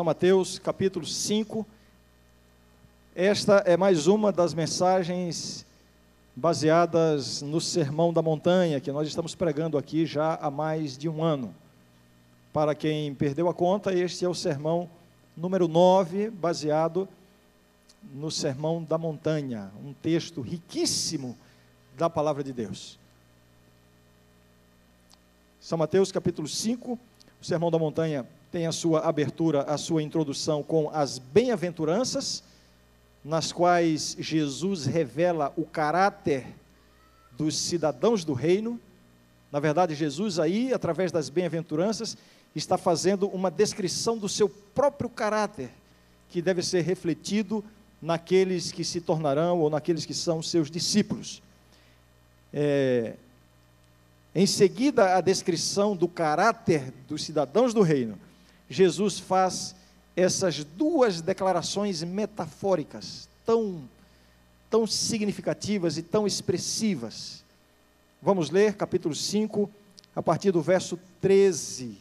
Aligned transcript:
São 0.00 0.04
Mateus, 0.06 0.58
capítulo 0.58 1.04
5. 1.04 1.66
Esta 3.14 3.56
é 3.66 3.76
mais 3.76 4.06
uma 4.06 4.32
das 4.32 4.54
mensagens 4.54 5.66
baseadas 6.34 7.42
no 7.42 7.60
Sermão 7.60 8.10
da 8.10 8.22
Montanha, 8.22 8.80
que 8.80 8.90
nós 8.90 9.06
estamos 9.06 9.34
pregando 9.34 9.76
aqui 9.76 10.06
já 10.06 10.36
há 10.36 10.50
mais 10.50 10.96
de 10.96 11.06
um 11.06 11.22
ano. 11.22 11.54
Para 12.50 12.74
quem 12.74 13.14
perdeu 13.14 13.46
a 13.46 13.52
conta, 13.52 13.92
este 13.92 14.24
é 14.24 14.28
o 14.30 14.34
sermão 14.34 14.88
número 15.36 15.68
9, 15.68 16.30
baseado 16.30 17.06
no 18.14 18.30
Sermão 18.30 18.82
da 18.82 18.96
Montanha, 18.96 19.70
um 19.84 19.92
texto 19.92 20.40
riquíssimo 20.40 21.36
da 21.98 22.08
palavra 22.08 22.42
de 22.42 22.54
Deus. 22.54 22.98
São 25.60 25.76
Mateus 25.76 26.10
capítulo 26.10 26.48
5, 26.48 26.98
o 27.38 27.44
Sermão 27.44 27.70
da 27.70 27.78
Montanha 27.78 28.26
tem 28.50 28.66
a 28.66 28.72
sua 28.72 29.00
abertura, 29.00 29.62
a 29.62 29.78
sua 29.78 30.02
introdução 30.02 30.62
com 30.62 30.90
as 30.90 31.18
bem-aventuranças, 31.18 32.42
nas 33.24 33.52
quais 33.52 34.16
Jesus 34.18 34.86
revela 34.86 35.52
o 35.56 35.64
caráter 35.64 36.46
dos 37.36 37.56
cidadãos 37.56 38.24
do 38.24 38.32
reino. 38.32 38.80
Na 39.52 39.60
verdade, 39.60 39.94
Jesus 39.94 40.38
aí, 40.38 40.72
através 40.72 41.12
das 41.12 41.28
bem-aventuranças, 41.28 42.16
está 42.54 42.76
fazendo 42.76 43.28
uma 43.28 43.50
descrição 43.50 44.18
do 44.18 44.28
seu 44.28 44.48
próprio 44.48 45.08
caráter, 45.08 45.70
que 46.28 46.42
deve 46.42 46.62
ser 46.62 46.82
refletido 46.82 47.64
naqueles 48.00 48.72
que 48.72 48.84
se 48.84 49.00
tornarão 49.00 49.60
ou 49.60 49.70
naqueles 49.70 50.04
que 50.06 50.14
são 50.14 50.42
seus 50.42 50.70
discípulos. 50.70 51.42
É, 52.52 53.14
em 54.34 54.46
seguida, 54.46 55.16
a 55.16 55.20
descrição 55.20 55.94
do 55.94 56.08
caráter 56.08 56.92
dos 57.06 57.24
cidadãos 57.24 57.74
do 57.74 57.82
reino, 57.82 58.18
Jesus 58.70 59.18
faz 59.18 59.74
essas 60.16 60.62
duas 60.62 61.20
declarações 61.20 62.04
metafóricas, 62.04 63.28
tão, 63.44 63.82
tão 64.70 64.86
significativas 64.86 65.98
e 65.98 66.02
tão 66.02 66.24
expressivas. 66.24 67.42
Vamos 68.22 68.48
ler 68.48 68.74
capítulo 68.74 69.14
5, 69.14 69.68
a 70.14 70.22
partir 70.22 70.52
do 70.52 70.62
verso 70.62 70.96
13. 71.20 71.98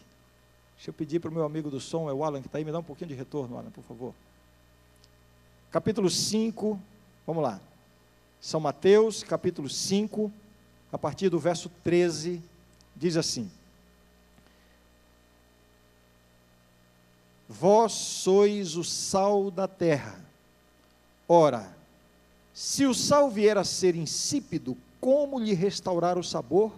Deixa 0.75 0.89
eu 0.89 0.93
pedir 0.93 1.19
para 1.19 1.31
o 1.31 1.33
meu 1.33 1.43
amigo 1.43 1.71
do 1.71 1.79
som, 1.79 2.07
é 2.07 2.13
o 2.13 2.23
Alan 2.23 2.39
que 2.39 2.47
está 2.47 2.59
aí, 2.59 2.65
me 2.65 2.71
dá 2.71 2.79
um 2.79 2.83
pouquinho 2.83 3.09
de 3.09 3.15
retorno, 3.15 3.57
Alan, 3.57 3.71
por 3.71 3.83
favor. 3.83 4.13
Capítulo 5.71 6.09
5, 6.09 6.79
vamos 7.25 7.43
lá. 7.43 7.59
São 8.39 8.59
Mateus, 8.59 9.23
capítulo 9.23 9.67
5, 9.67 10.31
a 10.91 10.97
partir 10.97 11.29
do 11.29 11.39
verso 11.39 11.69
13, 11.83 12.41
diz 12.95 13.17
assim: 13.17 13.49
Vós 17.49 17.93
sois 17.93 18.75
o 18.75 18.83
sal 18.83 19.49
da 19.49 19.67
terra. 19.67 20.23
Ora, 21.27 21.75
se 22.53 22.85
o 22.85 22.93
sal 22.93 23.31
vier 23.31 23.57
a 23.57 23.63
ser 23.63 23.95
insípido, 23.95 24.77
como 25.01 25.39
lhe 25.39 25.55
restaurar 25.55 26.15
o 26.15 26.23
sabor? 26.23 26.71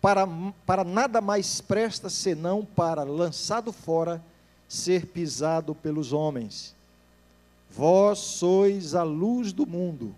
Para, 0.00 0.26
para 0.66 0.82
nada 0.82 1.20
mais 1.20 1.60
presta 1.60 2.10
senão 2.10 2.64
para, 2.64 3.04
lançado 3.04 3.72
fora, 3.72 4.20
ser 4.68 5.06
pisado 5.06 5.76
pelos 5.76 6.12
homens. 6.12 6.74
Vós 7.70 8.18
sois 8.18 8.96
a 8.96 9.04
luz 9.04 9.52
do 9.52 9.64
mundo. 9.64 10.12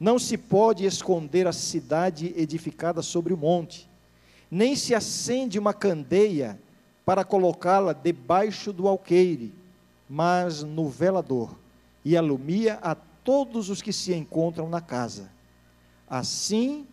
Não 0.00 0.18
se 0.18 0.36
pode 0.36 0.84
esconder 0.84 1.46
a 1.46 1.52
cidade 1.52 2.34
edificada 2.36 3.02
sobre 3.02 3.32
o 3.32 3.36
monte, 3.36 3.88
nem 4.50 4.74
se 4.74 4.96
acende 4.96 5.60
uma 5.60 5.72
candeia 5.72 6.58
para 7.08 7.24
colocá-la 7.24 7.94
debaixo 7.94 8.70
do 8.70 8.86
alqueire, 8.86 9.54
mas 10.06 10.62
no 10.62 10.90
velador, 10.90 11.56
e 12.04 12.14
alumia 12.14 12.74
a 12.82 12.94
todos 12.94 13.70
os 13.70 13.80
que 13.80 13.94
se 13.94 14.12
encontram 14.12 14.68
na 14.68 14.82
casa. 14.82 15.30
Assim, 16.06 16.86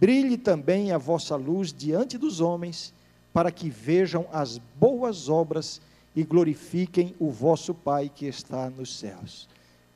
brilhe 0.00 0.38
também 0.38 0.90
a 0.90 0.96
vossa 0.96 1.36
luz 1.36 1.70
diante 1.70 2.16
dos 2.16 2.40
homens, 2.40 2.94
para 3.30 3.52
que 3.52 3.68
vejam 3.68 4.26
as 4.32 4.56
boas 4.56 5.28
obras 5.28 5.82
e 6.16 6.24
glorifiquem 6.24 7.14
o 7.18 7.30
vosso 7.30 7.74
Pai 7.74 8.08
que 8.08 8.24
está 8.24 8.70
nos 8.70 8.98
céus. 8.98 9.50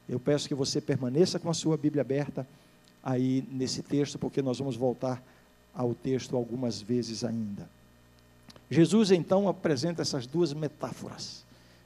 Eu 0.06 0.20
peço 0.20 0.48
que 0.48 0.54
você 0.54 0.82
permaneça 0.82 1.38
com 1.38 1.48
a 1.48 1.54
sua 1.54 1.78
Bíblia 1.78 2.02
aberta 2.02 2.46
aí 3.02 3.42
nesse 3.50 3.82
texto, 3.82 4.18
porque 4.18 4.42
nós 4.42 4.58
vamos 4.58 4.76
voltar 4.76 5.24
ao 5.74 5.94
texto 5.94 6.36
algumas 6.36 6.82
vezes 6.82 7.24
ainda. 7.24 7.66
Jesus 8.72 9.10
então 9.10 9.48
apresenta 9.48 10.00
essas 10.00 10.26
duas 10.26 10.54
metáforas. 10.54 11.44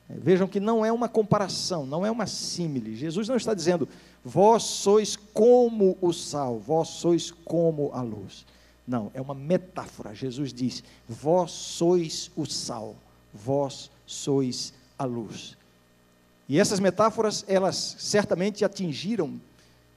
É, 0.08 0.14
vejam 0.14 0.46
que 0.46 0.60
não 0.60 0.84
é 0.84 0.92
uma 0.92 1.08
comparação, 1.08 1.84
não 1.84 2.06
é 2.06 2.10
uma 2.10 2.26
símile. 2.26 2.94
Jesus 2.94 3.28
não 3.28 3.36
está 3.36 3.52
dizendo, 3.52 3.88
vós 4.24 4.62
sois 4.62 5.16
como 5.16 5.98
o 6.00 6.12
sal, 6.12 6.60
vós 6.60 6.88
sois 6.88 7.32
como 7.44 7.90
a 7.92 8.00
luz. 8.00 8.46
Não, 8.86 9.10
é 9.14 9.20
uma 9.20 9.34
metáfora. 9.34 10.14
Jesus 10.14 10.52
diz, 10.52 10.84
vós 11.08 11.50
sois 11.50 12.30
o 12.36 12.46
sal, 12.46 12.94
vós 13.34 13.90
sois 14.06 14.72
a 14.96 15.04
luz. 15.04 15.56
E 16.48 16.60
essas 16.60 16.78
metáforas, 16.78 17.44
elas 17.48 17.96
certamente 17.98 18.64
atingiram 18.64 19.40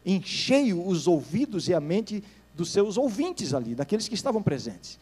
em 0.03 0.19
cheio 0.23 0.83
os 0.87 1.05
ouvidos 1.05 1.67
e 1.67 1.73
a 1.75 1.79
mente 1.79 2.23
dos 2.55 2.71
seus 2.71 2.97
ouvintes 2.97 3.53
ali, 3.53 3.75
daqueles 3.75 4.07
que 4.07 4.15
estavam 4.15 4.41
presentes. 4.41 4.97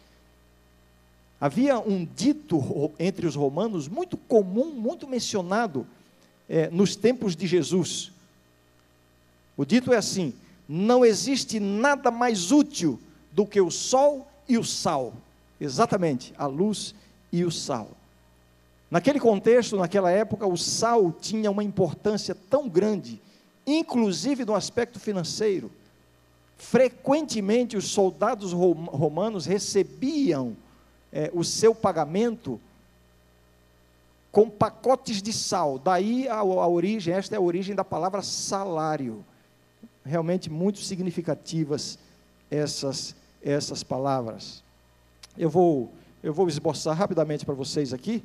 Havia 1.40 1.78
um 1.80 2.04
dito 2.04 2.92
entre 2.98 3.28
os 3.28 3.36
romanos 3.36 3.88
muito 3.88 4.18
comum, 4.18 4.72
muito 4.72 5.08
mencionado 5.08 5.86
é, 6.50 6.70
nos 6.70 6.96
tempos 6.96 7.36
de 7.36 7.46
Jesus. 7.46 8.12
O 9.56 9.64
dito 9.64 9.94
é 9.94 9.98
assim: 9.98 10.34
não 10.68 11.06
existe 11.06 11.60
nada 11.60 12.10
mais 12.10 12.52
útil 12.52 13.00
do 13.32 13.46
que 13.46 13.62
o 13.62 13.70
sol 13.70 14.28
e 14.50 14.58
o 14.58 14.64
sal. 14.64 15.14
Exatamente, 15.62 16.34
a 16.38 16.48
luz 16.48 16.96
e 17.32 17.44
o 17.44 17.52
sal. 17.52 17.90
Naquele 18.90 19.20
contexto, 19.20 19.78
naquela 19.78 20.10
época, 20.10 20.48
o 20.48 20.58
sal 20.58 21.12
tinha 21.12 21.52
uma 21.52 21.64
importância 21.64 22.34
tão 22.50 22.68
grande, 22.70 23.22
inclusive 23.66 24.46
no 24.46 24.56
aspecto 24.56 25.00
financeiro. 25.00 25.70
Frequentemente, 26.58 27.78
os 27.78 27.90
soldados 27.90 28.54
romanos 28.54 29.46
recebiam 29.46 30.56
é, 31.12 31.32
o 31.34 31.44
seu 31.44 31.74
pagamento 31.74 32.60
com 34.32 34.50
pacotes 34.50 35.22
de 35.22 35.34
sal. 35.34 35.80
Daí 35.80 36.28
a, 36.28 36.38
a 36.38 36.68
origem, 36.68 37.14
esta 37.14 37.36
é 37.36 37.38
a 37.38 37.42
origem 37.42 37.76
da 37.76 37.84
palavra 37.84 38.22
salário. 38.22 39.24
Realmente 40.06 40.50
muito 40.50 40.80
significativas 40.80 41.98
essas, 42.50 43.16
essas 43.44 43.84
palavras. 43.84 44.64
Eu 45.38 45.50
vou, 45.50 45.92
eu 46.24 46.34
vou 46.34 46.48
esboçar 46.48 46.96
rapidamente 46.96 47.46
para 47.46 47.56
vocês 47.56 47.94
aqui 47.94 48.24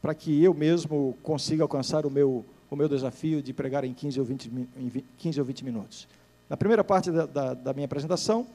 para 0.00 0.14
que 0.14 0.42
eu 0.42 0.54
mesmo 0.54 1.16
consiga 1.22 1.62
alcançar 1.62 2.06
o 2.06 2.10
meu, 2.10 2.44
o 2.70 2.76
meu 2.76 2.88
desafio 2.88 3.42
de 3.42 3.52
pregar 3.52 3.84
em 3.84 3.92
15 3.92 4.20
ou 4.20 4.26
20, 4.26 4.46
em 4.76 5.04
15 5.18 5.40
ou 5.40 5.46
20 5.46 5.64
minutos. 5.64 6.08
Na 6.48 6.56
primeira 6.56 6.84
parte 6.84 7.10
da, 7.10 7.26
da, 7.26 7.54
da 7.54 7.72
minha 7.72 7.84
apresentação, 7.84 8.46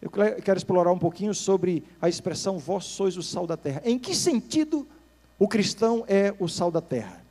eu 0.00 0.10
quero 0.10 0.58
explorar 0.58 0.92
um 0.92 0.98
pouquinho 0.98 1.34
sobre 1.34 1.84
a 2.00 2.08
expressão 2.08 2.58
vós 2.58 2.84
sois 2.84 3.16
o 3.16 3.22
sal 3.22 3.46
da 3.46 3.56
terra. 3.56 3.82
Em 3.84 3.98
que 3.98 4.14
sentido 4.14 4.86
o 5.38 5.48
cristão 5.48 6.04
é 6.06 6.34
o 6.38 6.48
sal 6.48 6.70
da 6.70 6.80
terra? 6.80 7.24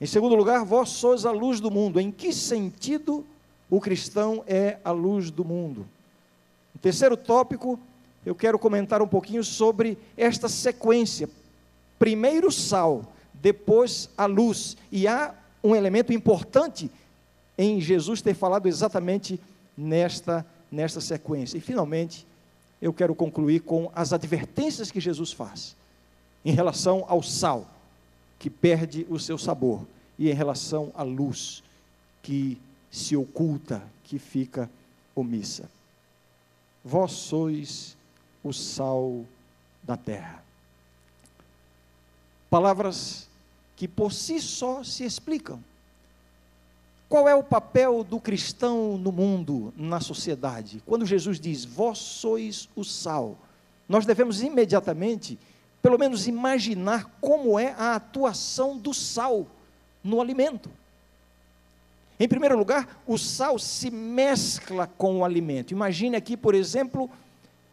Em 0.00 0.06
segundo 0.06 0.34
lugar, 0.34 0.64
vós 0.64 0.90
sois 0.90 1.26
a 1.26 1.30
luz 1.30 1.60
do 1.60 1.70
mundo. 1.70 2.00
Em 2.00 2.10
que 2.10 2.32
sentido 2.32 3.24
o 3.68 3.80
cristão 3.80 4.42
é 4.46 4.78
a 4.84 4.90
luz 4.90 5.30
do 5.30 5.44
mundo? 5.44 5.86
No 6.74 6.80
terceiro 6.80 7.16
tópico, 7.16 7.78
eu 8.24 8.34
quero 8.34 8.58
comentar 8.58 9.02
um 9.02 9.08
pouquinho 9.08 9.42
sobre 9.42 9.98
esta 10.16 10.48
sequência 10.48 11.28
primeiro 11.98 12.50
sal, 12.50 13.12
depois 13.34 14.08
a 14.16 14.24
luz. 14.24 14.76
E 14.90 15.06
há 15.06 15.34
um 15.62 15.76
elemento 15.76 16.12
importante 16.12 16.90
em 17.58 17.78
Jesus 17.78 18.22
ter 18.22 18.32
falado 18.32 18.66
exatamente 18.66 19.38
nesta, 19.76 20.46
nesta 20.70 21.00
sequência. 21.00 21.58
E 21.58 21.60
finalmente, 21.60 22.26
eu 22.80 22.92
quero 22.92 23.14
concluir 23.14 23.60
com 23.60 23.90
as 23.94 24.12
advertências 24.12 24.90
que 24.90 25.00
Jesus 25.00 25.32
faz 25.32 25.76
em 26.44 26.52
relação 26.52 27.04
ao 27.08 27.22
sal, 27.22 27.68
que 28.38 28.48
perde 28.48 29.06
o 29.10 29.18
seu 29.18 29.36
sabor, 29.36 29.86
e 30.18 30.30
em 30.30 30.34
relação 30.34 30.90
à 30.94 31.02
luz, 31.02 31.62
que 32.22 32.58
se 32.90 33.16
oculta, 33.16 33.82
que 34.04 34.18
fica 34.18 34.70
omissa. 35.14 35.70
Vós 36.84 37.12
sois 37.12 37.96
o 38.42 38.52
sal 38.52 39.24
da 39.82 39.96
terra. 39.96 40.42
Palavras 42.48 43.28
que 43.76 43.86
por 43.86 44.12
si 44.12 44.40
só 44.40 44.82
se 44.82 45.04
explicam. 45.04 45.62
Qual 47.10 47.28
é 47.28 47.34
o 47.34 47.42
papel 47.42 48.04
do 48.04 48.20
cristão 48.20 48.96
no 48.96 49.10
mundo, 49.10 49.74
na 49.76 49.98
sociedade? 49.98 50.80
Quando 50.86 51.04
Jesus 51.04 51.40
diz, 51.40 51.64
vós 51.64 51.98
sois 51.98 52.68
o 52.76 52.84
sal, 52.84 53.36
nós 53.88 54.06
devemos 54.06 54.40
imediatamente 54.42 55.36
pelo 55.82 55.98
menos 55.98 56.28
imaginar 56.28 57.10
como 57.20 57.58
é 57.58 57.74
a 57.76 57.96
atuação 57.96 58.78
do 58.78 58.94
sal 58.94 59.44
no 60.04 60.20
alimento. 60.20 60.70
Em 62.20 62.28
primeiro 62.28 62.56
lugar, 62.56 63.02
o 63.04 63.18
sal 63.18 63.58
se 63.58 63.90
mescla 63.90 64.86
com 64.86 65.18
o 65.18 65.24
alimento. 65.24 65.72
Imagine 65.72 66.14
aqui, 66.14 66.36
por 66.36 66.54
exemplo, 66.54 67.10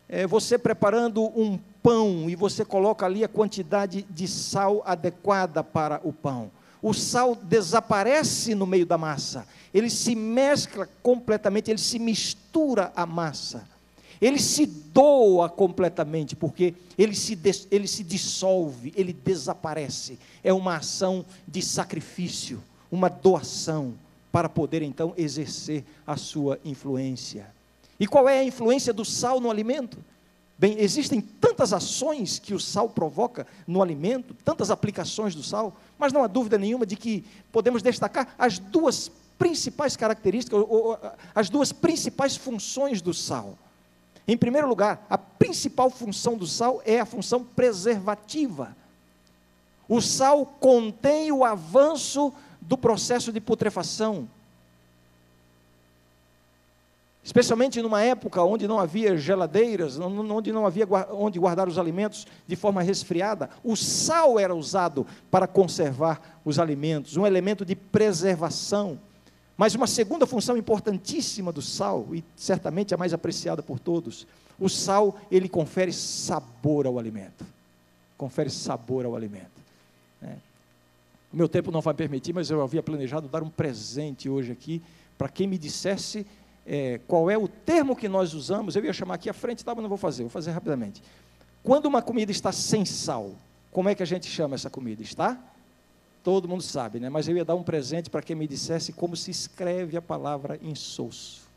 é, 0.10 0.26
você 0.26 0.58
preparando 0.58 1.22
um 1.40 1.60
pão 1.84 2.28
e 2.28 2.36
você 2.36 2.66
coloca 2.66 3.06
ali 3.06 3.24
a 3.24 3.28
quantidade 3.28 4.02
de 4.10 4.28
sal 4.28 4.82
adequada 4.84 5.64
para 5.64 6.02
o 6.04 6.12
pão. 6.12 6.50
O 6.82 6.94
sal 6.94 7.36
desaparece 7.36 8.54
no 8.54 8.66
meio 8.66 8.86
da 8.86 8.98
massa, 8.98 9.48
ele 9.74 9.90
se 9.90 10.16
mescla 10.16 10.88
completamente, 11.02 11.72
ele 11.72 11.80
se 11.80 12.00
mistura 12.00 12.92
à 12.96 13.06
massa. 13.06 13.68
Ele 14.20 14.40
se 14.40 14.66
doa 14.66 15.48
completamente, 15.48 16.36
porque 16.36 16.74
ele 16.98 17.16
se, 17.16 17.38
ele 17.70 17.88
se 17.88 18.04
dissolve, 18.04 18.92
ele 18.96 19.14
desaparece. 19.14 20.18
É 20.44 20.52
uma 20.52 20.78
ação 20.78 21.24
de 21.48 21.62
sacrifício, 21.62 22.64
uma 22.92 23.10
doação, 23.10 23.94
para 24.32 24.50
poder 24.50 24.82
então 24.82 25.14
exercer 25.18 25.84
a 26.06 26.18
sua 26.18 26.60
influência. 26.66 27.48
E 28.00 28.06
qual 28.06 28.28
é 28.28 28.40
a 28.40 28.44
influência 28.44 28.94
do 28.94 29.06
sal 29.06 29.40
no 29.40 29.50
alimento? 29.50 29.98
Bem, 30.60 30.76
existem 30.80 31.22
tantas 31.22 31.72
ações 31.72 32.40
que 32.40 32.54
o 32.54 32.60
sal 32.60 32.90
provoca 32.90 33.46
no 33.68 33.82
alimento, 33.82 34.36
tantas 34.44 34.72
aplicações 34.72 35.36
do 35.36 35.44
sal, 35.44 35.76
mas 35.98 36.14
não 36.14 36.24
há 36.24 36.28
dúvida 36.28 36.58
nenhuma 36.58 36.86
de 36.86 36.96
que 36.96 37.26
podemos 37.52 37.82
destacar 37.82 38.34
as 38.38 38.60
duas 38.60 39.12
principais 39.38 39.96
características, 39.96 40.60
ou, 40.60 40.70
ou, 40.70 41.00
as 41.34 41.50
duas 41.50 41.72
principais 41.72 42.36
funções 42.36 43.02
do 43.02 43.14
sal. 43.14 43.58
Em 44.28 44.36
primeiro 44.36 44.68
lugar, 44.68 45.06
a 45.10 45.18
principal 45.18 45.90
função 45.90 46.38
do 46.38 46.46
sal 46.46 46.82
é 46.86 47.00
a 47.00 47.06
função 47.06 47.44
preservativa. 47.44 48.76
O 49.88 50.02
sal 50.02 50.46
contém 50.46 51.32
o 51.32 51.46
avanço 51.46 52.34
do 52.60 52.78
processo 52.78 53.32
de 53.32 53.40
putrefação. 53.40 54.28
Especialmente 57.28 57.82
numa 57.82 58.02
época 58.02 58.42
onde 58.42 58.70
não 58.70 58.80
havia 58.80 59.18
geladeiras, 59.18 60.00
onde 60.00 60.50
não 60.50 60.66
havia 60.66 60.88
onde 61.12 61.38
guardar 61.38 61.68
os 61.68 61.78
alimentos 61.78 62.26
de 62.48 62.56
forma 62.56 62.82
resfriada, 62.82 63.50
o 63.66 63.76
sal 63.76 64.40
era 64.40 64.56
usado 64.56 65.06
para 65.30 65.46
conservar 65.46 66.40
os 66.46 66.58
alimentos, 66.58 67.18
um 67.18 67.28
elemento 67.28 67.66
de 67.66 67.76
preservação. 67.76 68.98
Mas 69.58 69.76
uma 69.76 69.88
segunda 69.88 70.26
função 70.26 70.56
importantíssima 70.56 71.52
do 71.52 71.62
sal, 71.62 72.08
e 72.14 72.24
certamente 72.34 72.94
a 72.94 72.98
mais 72.98 73.14
apreciada 73.14 73.62
por 73.62 73.78
todos, 73.78 74.26
o 74.58 74.70
sal, 74.70 75.20
ele 75.30 75.50
confere 75.50 75.92
sabor 75.92 76.88
ao 76.88 76.98
alimento. 76.98 77.46
Confere 78.18 78.50
sabor 78.50 79.06
ao 79.06 79.18
alimento. 79.18 79.60
Né? 80.22 80.38
O 81.34 81.36
meu 81.36 81.50
tempo 81.50 81.72
não 81.72 81.82
vai 81.82 81.94
permitir, 81.94 82.32
mas 82.32 82.50
eu 82.50 82.62
havia 82.62 82.82
planejado 82.82 83.28
dar 83.28 83.44
um 83.44 83.50
presente 83.50 84.30
hoje 84.30 84.50
aqui, 84.50 84.82
para 85.18 85.28
quem 85.28 85.46
me 85.46 85.58
dissesse 85.58 86.26
é, 86.68 87.00
qual 87.08 87.32
é 87.32 87.38
o 87.38 87.48
termo 87.48 87.96
que 87.96 88.10
nós 88.10 88.34
usamos, 88.34 88.76
eu 88.76 88.84
ia 88.84 88.92
chamar 88.92 89.16
aqui 89.16 89.30
à 89.30 89.34
frente, 89.34 89.64
tá, 89.64 89.74
mas 89.74 89.82
não 89.82 89.90
vou 89.90 89.98
fazer, 89.98 90.24
vou 90.24 90.30
fazer 90.30 90.52
rapidamente. 90.52 91.02
Quando 91.64 91.86
uma 91.86 92.02
comida 92.02 92.32
está 92.32 92.52
sem 92.52 92.84
sal, 92.84 93.32
como 93.72 93.88
é 93.88 93.96
que 93.96 94.04
a 94.04 94.06
gente 94.06 94.28
chama 94.28 94.56
essa 94.56 94.70
comida? 94.70 95.02
Está? 95.02 95.38
Todo 96.24 96.48
mundo 96.48 96.62
sabe, 96.62 97.00
né? 97.00 97.10
Mas 97.10 97.28
eu 97.28 97.38
ia 97.38 97.46
dar 97.46 97.56
um 97.56 97.64
presente 97.64 98.10
para 98.10 98.22
quem 98.22 98.36
me 98.36 98.48
dissesse 98.48 98.92
como 98.92 99.16
se 99.16 99.32
escreve 99.32 99.96
a 99.96 100.02
palavra 100.02 100.60
insosso. 100.62 101.48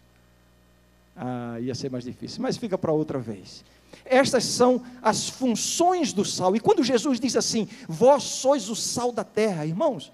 Ah, 1.17 1.59
ia 1.61 1.75
ser 1.75 1.91
mais 1.91 2.05
difícil, 2.05 2.41
mas 2.41 2.57
fica 2.57 2.79
para 2.79 2.93
outra 2.93 3.19
vez. 3.19 3.65
Estas 4.05 4.45
são 4.45 4.85
as 5.03 5.29
funções 5.29 6.13
do 6.13 6.25
sal. 6.25 6.55
E 6.55 6.61
quando 6.61 6.85
Jesus 6.85 7.19
diz 7.19 7.35
assim: 7.35 7.69
Vós 7.89 8.23
sois 8.23 8.69
o 8.69 8.77
sal 8.77 9.11
da 9.11 9.25
terra, 9.25 9.67
irmãos, 9.67 10.13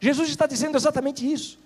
Jesus 0.00 0.30
está 0.30 0.46
dizendo 0.46 0.76
exatamente 0.76 1.30
isso. 1.30 1.58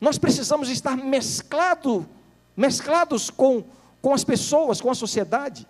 Nós 0.00 0.18
precisamos 0.18 0.68
estar 0.70 0.96
mesclado, 0.96 2.08
mesclados 2.56 3.28
com, 3.28 3.62
com 4.00 4.14
as 4.14 4.24
pessoas, 4.24 4.80
com 4.80 4.90
a 4.90 4.94
sociedade. 4.94 5.66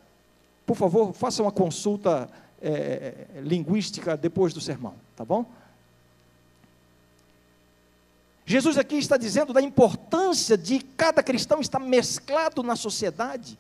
Por 0.65 0.77
favor, 0.77 1.13
faça 1.13 1.43
uma 1.43 1.51
consulta 1.51 2.31
é, 2.63 3.27
linguística 3.43 4.17
depois 4.17 4.53
do 4.53 4.61
sermão, 4.61 4.95
tá 5.17 5.25
bom? 5.25 5.45
Jesus 8.47 8.79
aqui 8.79 8.97
está 8.97 9.17
dizendo 9.17 9.53
da 9.53 9.63
importância 9.63 10.59
de 10.59 10.81
cada 10.81 11.23
cristão 11.23 11.61
estar 11.61 11.79
mesclado 11.79 12.63
na 12.63 12.75
sociedade. 12.75 13.57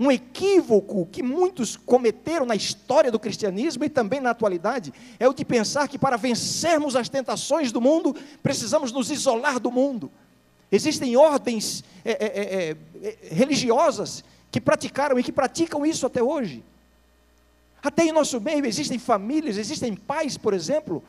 Um 0.00 0.10
equívoco 0.10 1.06
que 1.12 1.22
muitos 1.22 1.76
cometeram 1.76 2.46
na 2.46 2.56
história 2.56 3.12
do 3.12 3.18
cristianismo 3.18 3.84
e 3.84 3.90
também 3.90 4.18
na 4.18 4.30
atualidade 4.30 4.94
é 5.18 5.28
o 5.28 5.34
de 5.34 5.44
pensar 5.44 5.86
que 5.88 5.98
para 5.98 6.16
vencermos 6.16 6.96
as 6.96 7.10
tentações 7.10 7.70
do 7.70 7.82
mundo 7.82 8.16
precisamos 8.42 8.92
nos 8.92 9.10
isolar 9.10 9.60
do 9.60 9.70
mundo. 9.70 10.10
Existem 10.72 11.18
ordens 11.18 11.84
é, 12.02 12.12
é, 12.12 12.26
é, 12.26 12.76
é 13.02 13.34
religiosas 13.34 14.24
que 14.50 14.58
praticaram 14.58 15.18
e 15.18 15.22
que 15.22 15.30
praticam 15.30 15.84
isso 15.84 16.06
até 16.06 16.22
hoje. 16.22 16.64
Até 17.82 18.04
em 18.04 18.12
nosso 18.12 18.40
meio 18.40 18.64
existem 18.64 18.98
famílias, 18.98 19.58
existem 19.58 19.94
pais, 19.94 20.38
por 20.38 20.54
exemplo, 20.54 21.04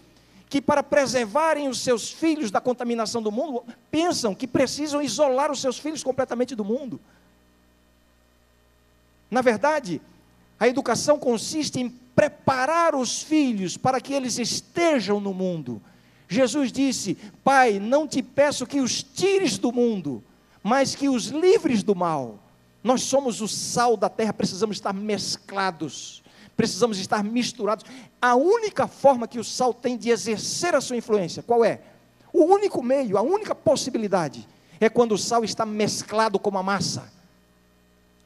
que, 0.50 0.62
para 0.62 0.84
preservarem 0.84 1.70
os 1.70 1.80
seus 1.80 2.12
filhos 2.12 2.52
da 2.52 2.60
contaminação 2.60 3.22
do 3.22 3.32
mundo, 3.32 3.64
pensam 3.90 4.36
que 4.36 4.46
precisam 4.46 5.02
isolar 5.02 5.50
os 5.50 5.62
seus 5.62 5.80
filhos 5.80 6.04
completamente 6.04 6.56
do 6.56 6.66
mundo. 6.66 7.00
Na 9.32 9.42
verdade, 9.42 10.02
a 10.60 10.68
educação 10.68 11.18
consiste 11.18 11.80
em 11.80 11.90
preparar 11.90 12.94
os 12.94 13.24
filhos 13.24 13.78
para 13.78 14.00
que 14.00 14.14
eles 14.14 14.38
estejam 14.38 15.20
no 15.20 15.34
mundo. 15.34 15.82
Jesus 16.28 16.72
disse: 16.72 17.18
Pai, 17.44 17.80
não 17.80 18.08
te 18.08 18.22
peço 18.22 18.68
que 18.68 18.82
os 18.82 19.02
tires 19.02 19.58
do 19.58 19.72
mundo, 19.72 20.22
mas 20.62 20.94
que 20.94 21.10
os 21.10 21.28
livres 21.28 21.82
do 21.82 21.96
mal. 21.96 22.38
Nós 22.84 23.04
somos 23.04 23.42
o 23.42 23.48
sal 23.48 23.96
da 23.96 24.10
terra, 24.10 24.34
precisamos 24.34 24.78
estar 24.78 24.94
mesclados 24.94 26.22
precisamos 26.62 27.00
estar 27.00 27.24
misturados. 27.24 27.84
A 28.22 28.36
única 28.36 28.86
forma 28.86 29.28
que 29.28 29.40
o 29.40 29.44
sal 29.44 29.74
tem 29.74 29.98
de 29.98 30.12
exercer 30.12 30.76
a 30.76 30.82
sua 30.82 30.96
influência, 30.96 31.42
qual 31.42 31.66
é? 31.66 31.82
O 32.32 32.44
único 32.44 32.84
meio, 32.84 33.18
a 33.18 33.22
única 33.24 33.56
possibilidade, 33.56 34.48
é 34.80 34.88
quando 34.88 35.14
o 35.14 35.18
sal 35.18 35.44
está 35.44 35.66
mesclado 35.66 36.38
com 36.38 36.56
a 36.56 36.62
massa. 36.62 37.12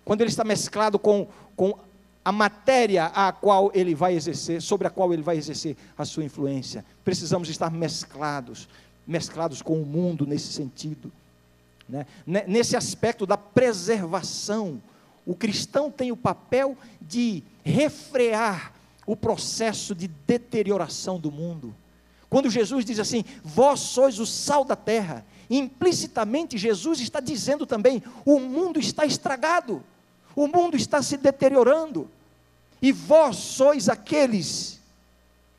Quando 0.06 0.22
ele 0.22 0.30
está 0.30 0.44
mesclado 0.44 0.98
com, 0.98 1.28
com 1.56 1.78
a 2.24 2.32
matéria 2.32 3.08
a 3.08 3.32
qual 3.32 3.72
ele 3.74 3.94
vai 3.94 4.14
exercer, 4.14 4.62
sobre 4.62 4.88
a 4.88 4.90
qual 4.90 5.12
ele 5.12 5.22
vai 5.22 5.38
exercer 5.38 5.76
a 5.98 6.06
sua 6.06 6.24
influência. 6.24 6.86
Precisamos 7.04 7.50
estar 7.50 7.70
mesclados, 7.70 8.70
mesclados 9.06 9.62
com 9.62 9.82
o 9.82 9.86
mundo 9.86 10.26
nesse 10.26 10.54
sentido. 10.54 11.12
Né? 11.90 12.06
Nesse 12.48 12.78
aspecto 12.78 13.26
da 13.26 13.38
preservação 13.38 14.82
o 15.26 15.36
cristão 15.36 15.90
tem 15.90 16.12
o 16.12 16.18
papel 16.18 16.78
de 17.02 17.44
refrear 17.64 18.74
o 19.08 19.16
processo 19.16 19.96
de 19.96 20.08
deterioração 20.08 21.20
do 21.20 21.32
mundo. 21.32 21.76
Quando 22.30 22.50
Jesus 22.50 22.86
diz 22.86 23.00
assim: 23.00 23.24
Vós 23.44 23.80
sois 23.80 24.20
o 24.20 24.26
sal 24.26 24.64
da 24.64 24.76
terra, 24.76 25.26
implicitamente 25.50 26.58
Jesus 26.58 27.00
está 27.00 27.20
dizendo 27.20 27.66
também: 27.66 28.04
o 28.24 28.40
mundo 28.40 28.80
está 28.80 29.06
estragado, 29.06 29.84
o 30.36 30.48
mundo 30.48 30.76
está 30.76 31.02
se 31.02 31.18
deteriorando, 31.18 32.10
e 32.82 32.92
vós 32.92 33.38
sois 33.38 33.88
aqueles 33.90 34.80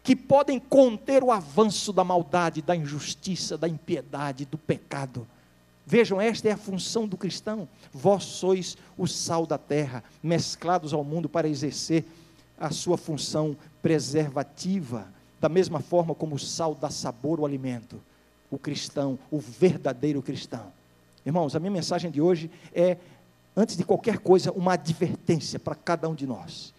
que 0.03 0.15
podem 0.15 0.61
conter 0.61 1.25
o 1.25 1.33
avanço 1.33 1.93
da 1.93 2.05
maldade, 2.05 2.63
da 2.63 2.77
injustiça, 2.77 3.59
da 3.59 3.67
impiedade, 3.67 4.45
do 4.45 4.57
pecado. 4.57 5.27
Vejam, 5.85 6.21
esta 6.21 6.49
é 6.49 6.53
a 6.53 6.57
função 6.57 7.09
do 7.09 7.17
cristão. 7.17 7.69
Vós 7.93 8.25
sois 8.25 8.77
o 8.97 9.07
sal 9.07 9.47
da 9.47 9.59
terra, 9.59 10.05
mesclados 10.23 10.93
ao 10.93 11.03
mundo 11.03 11.29
para 11.29 11.49
exercer 11.49 12.05
a 12.59 12.71
sua 12.71 12.97
função 12.97 13.57
preservativa, 13.83 15.09
da 15.41 15.49
mesma 15.49 15.81
forma 15.81 16.15
como 16.15 16.35
o 16.37 16.39
sal 16.39 16.75
dá 16.75 16.91
sabor 16.91 17.39
ao 17.39 17.47
alimento. 17.47 18.01
O 18.51 18.59
cristão, 18.59 19.19
o 19.31 19.39
verdadeiro 19.39 20.23
cristão. 20.23 20.73
Irmãos, 21.25 21.57
a 21.57 21.59
minha 21.59 21.73
mensagem 21.73 22.11
de 22.11 22.21
hoje 22.21 22.49
é, 22.73 22.97
antes 23.57 23.77
de 23.77 23.85
qualquer 23.85 24.19
coisa, 24.19 24.53
uma 24.53 24.75
advertência 24.75 25.59
para 25.59 25.75
cada 25.75 26.09
um 26.09 26.15
de 26.15 26.27
nós. 26.27 26.75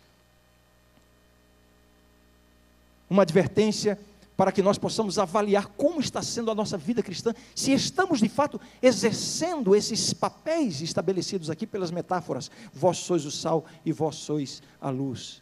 Uma 3.10 3.24
advertência 3.24 3.98
para 4.38 4.52
que 4.52 4.62
nós 4.62 4.78
possamos 4.78 5.18
avaliar 5.18 5.66
como 5.76 6.00
está 6.00 6.22
sendo 6.22 6.52
a 6.52 6.56
nossa 6.56 6.78
vida 6.78 7.02
cristã, 7.02 7.34
se 7.56 7.74
estamos 7.74 8.20
de 8.20 8.30
fato 8.30 8.62
exercendo 8.84 9.76
esses 9.76 10.14
papéis 10.14 10.80
estabelecidos 10.82 11.50
aqui 11.50 11.66
pelas 11.66 11.90
metáforas. 11.90 12.52
Vós 12.72 13.00
sois 13.00 13.26
o 13.26 13.32
sal 13.32 13.66
e 13.84 13.92
vós 13.92 14.16
sois 14.18 14.62
a 14.80 14.92
luz. 14.92 15.42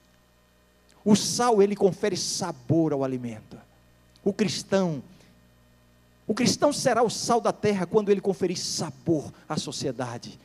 O 1.04 1.13
sal, 1.15 1.62
ele 1.62 1.75
confere 1.75 2.15
sabor 2.15 2.94
ao 2.94 3.04
alimento. 3.04 3.58
O 4.24 4.32
cristão, 4.32 5.04
o 6.25 6.34
cristão 6.34 6.72
será 6.72 7.04
o 7.04 7.10
sal 7.10 7.42
da 7.42 7.51
terra 7.51 7.86
quando 7.86 8.10
ele 8.10 8.22
conferir 8.22 8.58
sabor 8.58 9.32
à 9.48 9.58
sociedade. 9.58 10.39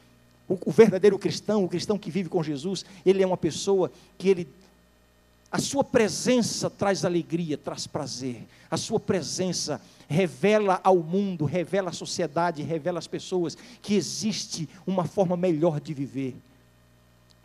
O, 0.50 0.72
verdadeiro 0.72 1.16
cristão, 1.16 1.64
o 1.64 1.68
cristão 1.68 1.96
que 1.96 2.10
vive 2.10 2.28
com 2.28 2.42
Jesus, 2.42 2.84
ele 3.06 3.22
é 3.22 3.26
uma 3.26 3.36
pessoa 3.36 3.88
que 4.18 4.28
ele 4.28 4.48
A 5.52 5.60
sua 5.60 5.84
presença 5.84 6.68
traz 6.68 7.04
alegria, 7.04 7.56
traz 7.56 7.86
prazer. 7.86 8.46
A 8.68 8.76
sua 8.76 8.98
presença 8.98 9.80
revela 10.08 10.80
ao 10.82 10.96
mundo, 10.96 11.44
revela 11.44 11.90
à 11.90 11.92
sociedade, 11.92 12.62
revela 12.62 12.98
às 12.98 13.06
pessoas 13.06 13.56
que 13.80 13.94
existe 13.94 14.68
uma 14.84 15.04
forma 15.04 15.36
melhor 15.36 15.80
de 15.80 15.94
viver. 15.94 16.36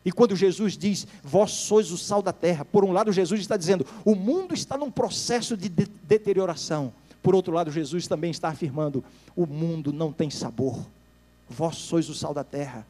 E 0.03 0.11
quando 0.11 0.35
Jesus 0.35 0.75
diz, 0.77 1.07
vós 1.23 1.51
sois 1.51 1.91
o 1.91 1.97
sal 1.97 2.21
da 2.21 2.33
terra, 2.33 2.65
por 2.65 2.83
um 2.83 2.91
lado, 2.91 3.11
Jesus 3.11 3.41
está 3.41 3.57
dizendo, 3.57 3.85
o 4.03 4.15
mundo 4.15 4.53
está 4.53 4.77
num 4.77 4.91
processo 4.91 5.55
de, 5.55 5.69
de 5.69 5.85
deterioração. 6.03 6.93
Por 7.23 7.33
outro 7.33 7.53
lado, 7.53 7.71
Jesus 7.71 8.07
também 8.07 8.29
está 8.29 8.49
afirmando, 8.49 9.03
o 9.35 9.47
mundo 9.47 9.91
não 9.91 10.11
tem 10.11 10.29
sabor. 10.29 10.79
Vós 11.49 11.77
sois 11.77 12.07
o 12.07 12.13
sal 12.13 12.35
da 12.35 12.43
terra, 12.43 12.85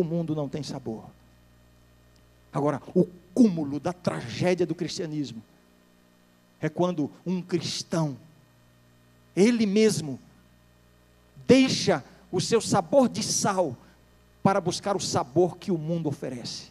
o 0.00 0.04
mundo 0.04 0.34
não 0.34 0.48
tem 0.48 0.62
sabor. 0.62 1.04
Agora, 2.52 2.80
o 2.94 3.06
cúmulo 3.34 3.78
da 3.78 3.92
tragédia 3.92 4.66
do 4.66 4.74
cristianismo 4.74 5.42
é 6.60 6.68
quando 6.68 7.10
um 7.24 7.40
cristão, 7.40 8.16
ele 9.34 9.66
mesmo, 9.66 10.18
deixa 11.46 12.04
o 12.30 12.40
seu 12.40 12.60
sabor 12.60 13.08
de 13.08 13.22
sal 13.22 13.76
para 14.42 14.60
buscar 14.60 14.96
o 14.96 15.00
sabor 15.00 15.56
que 15.56 15.70
o 15.70 15.78
mundo 15.78 16.08
oferece, 16.08 16.68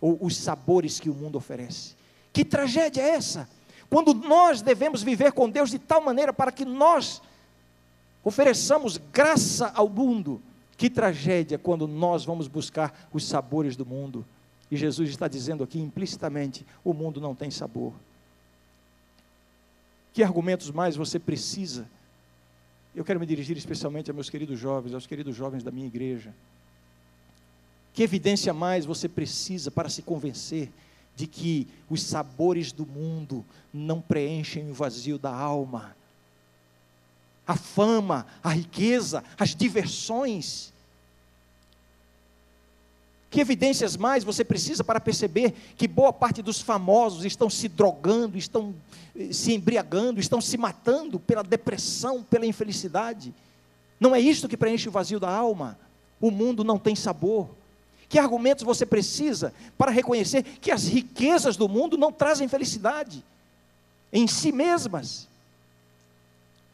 ou 0.00 0.18
os 0.20 0.36
sabores 0.36 0.98
que 1.00 1.10
o 1.10 1.14
mundo 1.14 1.36
oferece. 1.36 1.94
Que 2.32 2.44
tragédia 2.44 3.02
é 3.02 3.10
essa? 3.10 3.48
Quando 3.88 4.14
nós 4.14 4.62
devemos 4.62 5.02
viver 5.02 5.32
com 5.32 5.50
Deus 5.50 5.70
de 5.70 5.78
tal 5.78 6.00
maneira 6.00 6.32
para 6.32 6.52
que 6.52 6.64
nós 6.64 7.20
ofereçamos 8.22 8.98
graça 9.12 9.72
ao 9.74 9.88
mundo. 9.88 10.40
Que 10.80 10.88
tragédia 10.88 11.58
quando 11.58 11.86
nós 11.86 12.24
vamos 12.24 12.48
buscar 12.48 13.06
os 13.12 13.26
sabores 13.26 13.76
do 13.76 13.84
mundo. 13.84 14.24
E 14.70 14.78
Jesus 14.78 15.10
está 15.10 15.28
dizendo 15.28 15.62
aqui 15.62 15.78
implicitamente: 15.78 16.64
o 16.82 16.94
mundo 16.94 17.20
não 17.20 17.34
tem 17.34 17.50
sabor. 17.50 17.92
Que 20.14 20.22
argumentos 20.22 20.70
mais 20.70 20.96
você 20.96 21.18
precisa? 21.18 21.86
Eu 22.96 23.04
quero 23.04 23.20
me 23.20 23.26
dirigir 23.26 23.58
especialmente 23.58 24.10
a 24.10 24.14
meus 24.14 24.30
queridos 24.30 24.58
jovens, 24.58 24.94
aos 24.94 25.06
queridos 25.06 25.36
jovens 25.36 25.62
da 25.62 25.70
minha 25.70 25.86
igreja. 25.86 26.34
Que 27.92 28.02
evidência 28.02 28.54
mais 28.54 28.86
você 28.86 29.06
precisa 29.06 29.70
para 29.70 29.90
se 29.90 30.00
convencer 30.00 30.72
de 31.14 31.26
que 31.26 31.68
os 31.90 32.02
sabores 32.02 32.72
do 32.72 32.86
mundo 32.86 33.44
não 33.70 34.00
preenchem 34.00 34.70
o 34.70 34.74
vazio 34.74 35.18
da 35.18 35.30
alma? 35.30 35.94
A 37.46 37.54
fama, 37.54 38.26
a 38.42 38.48
riqueza, 38.48 39.22
as 39.36 39.54
diversões, 39.54 40.69
que 43.30 43.40
evidências 43.40 43.96
mais 43.96 44.24
você 44.24 44.44
precisa 44.44 44.82
para 44.82 45.00
perceber 45.00 45.54
que 45.76 45.86
boa 45.86 46.12
parte 46.12 46.42
dos 46.42 46.60
famosos 46.60 47.24
estão 47.24 47.48
se 47.48 47.68
drogando, 47.68 48.36
estão 48.36 48.74
eh, 49.16 49.32
se 49.32 49.54
embriagando, 49.54 50.18
estão 50.18 50.40
se 50.40 50.58
matando 50.58 51.20
pela 51.20 51.44
depressão, 51.44 52.24
pela 52.24 52.44
infelicidade? 52.44 53.32
Não 54.00 54.16
é 54.16 54.20
isto 54.20 54.48
que 54.48 54.56
preenche 54.56 54.88
o 54.88 54.92
vazio 54.92 55.20
da 55.20 55.30
alma? 55.30 55.78
O 56.20 56.30
mundo 56.32 56.64
não 56.64 56.76
tem 56.76 56.96
sabor. 56.96 57.48
Que 58.08 58.18
argumentos 58.18 58.64
você 58.64 58.84
precisa 58.84 59.54
para 59.78 59.92
reconhecer 59.92 60.42
que 60.42 60.72
as 60.72 60.88
riquezas 60.88 61.56
do 61.56 61.68
mundo 61.68 61.96
não 61.96 62.10
trazem 62.10 62.48
felicidade 62.48 63.24
em 64.12 64.26
si 64.26 64.50
mesmas? 64.50 65.29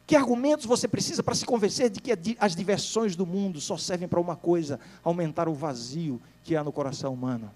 Que 0.07 0.15
argumentos 0.15 0.65
você 0.65 0.87
precisa 0.87 1.21
para 1.21 1.35
se 1.35 1.45
convencer 1.45 1.89
de 1.89 1.99
que 1.99 2.37
as 2.39 2.55
diversões 2.55 3.13
do 3.13 3.25
mundo 3.25 3.59
só 3.59 3.77
servem 3.77 4.07
para 4.07 4.21
uma 4.21 4.37
coisa: 4.37 4.79
aumentar 5.03 5.49
o 5.49 5.53
vazio 5.53 6.21
que 6.45 6.55
há 6.55 6.63
no 6.63 6.71
coração 6.71 7.13
humano? 7.13 7.51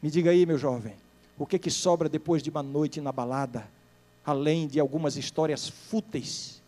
Me 0.00 0.08
diga 0.08 0.30
aí, 0.30 0.46
meu 0.46 0.56
jovem, 0.56 0.94
o 1.36 1.44
que 1.44 1.58
que 1.58 1.70
sobra 1.70 2.08
depois 2.08 2.44
de 2.44 2.48
uma 2.48 2.62
noite 2.62 3.00
na 3.00 3.10
balada, 3.10 3.68
além 4.24 4.68
de 4.68 4.78
algumas 4.78 5.16
histórias 5.16 5.68
fúteis 5.68 6.62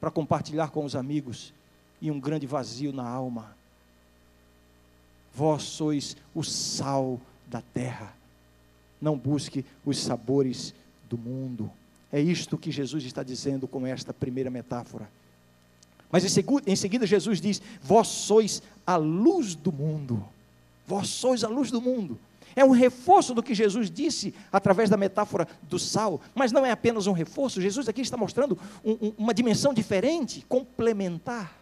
para 0.00 0.10
compartilhar 0.10 0.70
com 0.70 0.84
os 0.84 0.96
amigos 0.96 1.54
e 2.02 2.10
um 2.10 2.18
grande 2.18 2.48
vazio 2.48 2.92
na 2.92 3.08
alma? 3.08 3.56
Vós 5.32 5.62
sois 5.62 6.16
o 6.34 6.42
sal 6.42 7.20
da 7.46 7.62
terra. 7.62 8.16
Não 9.00 9.16
busque 9.16 9.64
os 9.86 9.98
sabores 10.00 10.74
do 11.08 11.16
mundo. 11.16 11.70
É 12.14 12.20
isto 12.20 12.56
que 12.56 12.70
Jesus 12.70 13.02
está 13.02 13.24
dizendo 13.24 13.66
com 13.66 13.84
esta 13.84 14.14
primeira 14.14 14.48
metáfora. 14.48 15.10
Mas 16.12 16.24
em 16.24 16.76
seguida, 16.76 17.04
Jesus 17.08 17.40
diz: 17.40 17.60
Vós 17.82 18.06
sois 18.06 18.62
a 18.86 18.94
luz 18.94 19.56
do 19.56 19.72
mundo. 19.72 20.24
Vós 20.86 21.08
sois 21.08 21.42
a 21.42 21.48
luz 21.48 21.72
do 21.72 21.80
mundo. 21.80 22.16
É 22.54 22.64
um 22.64 22.70
reforço 22.70 23.34
do 23.34 23.42
que 23.42 23.52
Jesus 23.52 23.90
disse 23.90 24.32
através 24.52 24.88
da 24.88 24.96
metáfora 24.96 25.48
do 25.64 25.76
sal, 25.76 26.20
mas 26.36 26.52
não 26.52 26.64
é 26.64 26.70
apenas 26.70 27.08
um 27.08 27.12
reforço. 27.12 27.60
Jesus 27.60 27.88
aqui 27.88 28.02
está 28.02 28.16
mostrando 28.16 28.56
um, 28.84 28.92
um, 28.92 29.12
uma 29.18 29.34
dimensão 29.34 29.74
diferente, 29.74 30.46
complementar. 30.48 31.52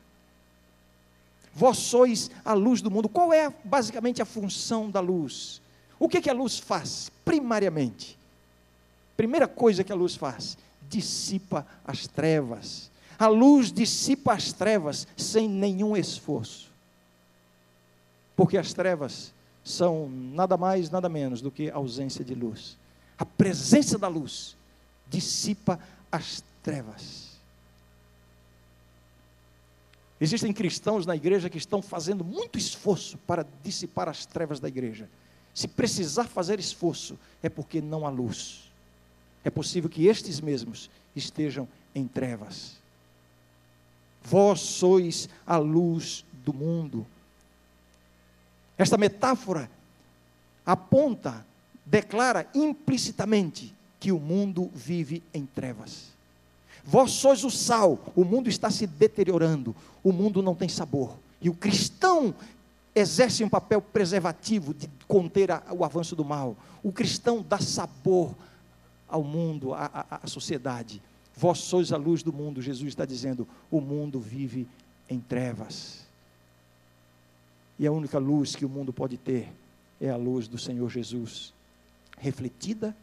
Vós 1.54 1.78
sois 1.78 2.30
a 2.44 2.52
luz 2.52 2.82
do 2.82 2.90
mundo. 2.90 3.08
Qual 3.08 3.32
é 3.32 3.50
basicamente 3.64 4.20
a 4.20 4.26
função 4.26 4.90
da 4.90 5.00
luz? 5.00 5.62
O 5.98 6.10
que, 6.10 6.20
que 6.20 6.28
a 6.28 6.34
luz 6.34 6.58
faz, 6.58 7.10
primariamente? 7.24 8.20
Primeira 9.16 9.46
coisa 9.46 9.84
que 9.84 9.92
a 9.92 9.96
luz 9.96 10.16
faz, 10.16 10.56
dissipa 10.88 11.66
as 11.84 12.06
trevas. 12.06 12.90
A 13.18 13.28
luz 13.28 13.72
dissipa 13.72 14.32
as 14.32 14.52
trevas 14.52 15.06
sem 15.16 15.48
nenhum 15.48 15.96
esforço. 15.96 16.70
Porque 18.34 18.56
as 18.58 18.72
trevas 18.72 19.32
são 19.62 20.08
nada 20.08 20.56
mais, 20.56 20.90
nada 20.90 21.08
menos 21.08 21.40
do 21.40 21.50
que 21.50 21.70
ausência 21.70 22.24
de 22.24 22.34
luz. 22.34 22.76
A 23.18 23.24
presença 23.24 23.98
da 23.98 24.08
luz 24.08 24.56
dissipa 25.08 25.78
as 26.10 26.42
trevas. 26.62 27.32
Existem 30.20 30.52
cristãos 30.52 31.04
na 31.04 31.16
igreja 31.16 31.50
que 31.50 31.58
estão 31.58 31.82
fazendo 31.82 32.24
muito 32.24 32.58
esforço 32.58 33.18
para 33.18 33.46
dissipar 33.62 34.08
as 34.08 34.24
trevas 34.24 34.60
da 34.60 34.68
igreja. 34.68 35.08
Se 35.52 35.68
precisar 35.68 36.24
fazer 36.24 36.58
esforço, 36.58 37.18
é 37.42 37.48
porque 37.48 37.80
não 37.80 38.06
há 38.06 38.10
luz 38.10 38.71
é 39.44 39.50
possível 39.50 39.90
que 39.90 40.06
estes 40.06 40.40
mesmos 40.40 40.90
estejam 41.14 41.68
em 41.94 42.06
trevas. 42.06 42.72
Vós 44.22 44.60
sois 44.60 45.28
a 45.46 45.56
luz 45.56 46.24
do 46.44 46.52
mundo. 46.52 47.06
Esta 48.78 48.96
metáfora 48.96 49.70
aponta, 50.64 51.44
declara 51.84 52.48
implicitamente 52.54 53.74
que 53.98 54.12
o 54.12 54.18
mundo 54.18 54.70
vive 54.74 55.22
em 55.34 55.44
trevas. 55.44 56.12
Vós 56.84 57.12
sois 57.12 57.44
o 57.44 57.50
sal, 57.50 57.98
o 58.16 58.24
mundo 58.24 58.48
está 58.48 58.70
se 58.70 58.86
deteriorando, 58.86 59.74
o 60.02 60.12
mundo 60.12 60.42
não 60.42 60.54
tem 60.54 60.68
sabor. 60.68 61.16
E 61.40 61.48
o 61.48 61.54
cristão 61.54 62.34
exerce 62.94 63.42
um 63.44 63.48
papel 63.48 63.80
preservativo 63.80 64.74
de 64.74 64.88
conter 65.06 65.50
a, 65.50 65.62
o 65.70 65.84
avanço 65.84 66.14
do 66.14 66.24
mal. 66.24 66.56
O 66.82 66.92
cristão 66.92 67.44
dá 67.48 67.58
sabor 67.58 68.34
ao 69.12 69.22
mundo, 69.22 69.74
à, 69.74 69.84
à, 70.10 70.20
à 70.22 70.26
sociedade. 70.26 71.02
Vós 71.36 71.58
sois 71.58 71.92
a 71.92 71.96
luz 71.96 72.22
do 72.22 72.32
mundo, 72.32 72.62
Jesus 72.62 72.88
está 72.88 73.04
dizendo: 73.04 73.46
o 73.70 73.80
mundo 73.80 74.18
vive 74.18 74.66
em 75.08 75.20
trevas. 75.20 76.06
E 77.78 77.86
a 77.86 77.92
única 77.92 78.18
luz 78.18 78.56
que 78.56 78.64
o 78.64 78.68
mundo 78.68 78.92
pode 78.92 79.16
ter 79.16 79.52
é 80.00 80.08
a 80.08 80.16
luz 80.16 80.48
do 80.48 80.58
Senhor 80.58 80.88
Jesus, 80.90 81.52
refletida 82.18 82.96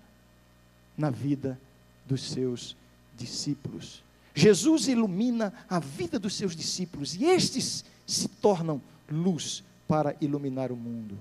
na 0.97 1.09
vida 1.09 1.59
dos 2.05 2.23
seus 2.23 2.75
discípulos. 3.15 4.03
Jesus 4.33 4.87
ilumina 4.87 5.53
a 5.69 5.79
vida 5.79 6.17
dos 6.17 6.35
seus 6.35 6.55
discípulos 6.55 7.15
e 7.15 7.25
estes 7.25 7.83
se 8.07 8.27
tornam 8.27 8.81
luz 9.11 9.63
para 9.87 10.15
iluminar 10.21 10.71
o 10.71 10.75
mundo. 10.75 11.17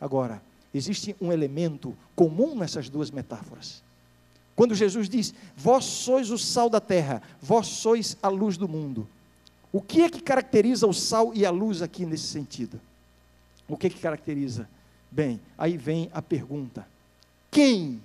Agora, 0.00 0.42
existe 0.72 1.16
um 1.20 1.32
elemento 1.32 1.96
comum 2.14 2.54
nessas 2.54 2.88
duas 2.88 3.10
metáforas. 3.10 3.82
Quando 4.58 4.74
Jesus 4.74 5.08
diz: 5.08 5.32
Vós 5.56 5.84
sois 5.84 6.32
o 6.32 6.36
sal 6.36 6.68
da 6.68 6.80
terra, 6.80 7.22
vós 7.40 7.68
sois 7.68 8.16
a 8.20 8.26
luz 8.26 8.56
do 8.56 8.68
mundo. 8.68 9.08
O 9.72 9.80
que 9.80 10.02
é 10.02 10.10
que 10.10 10.20
caracteriza 10.20 10.84
o 10.84 10.92
sal 10.92 11.32
e 11.32 11.46
a 11.46 11.50
luz 11.52 11.80
aqui 11.80 12.04
nesse 12.04 12.24
sentido? 12.24 12.80
O 13.68 13.76
que 13.76 13.86
é 13.86 13.90
que 13.90 14.00
caracteriza? 14.00 14.68
Bem, 15.12 15.40
aí 15.56 15.76
vem 15.76 16.10
a 16.12 16.20
pergunta: 16.20 16.84
quem 17.52 18.02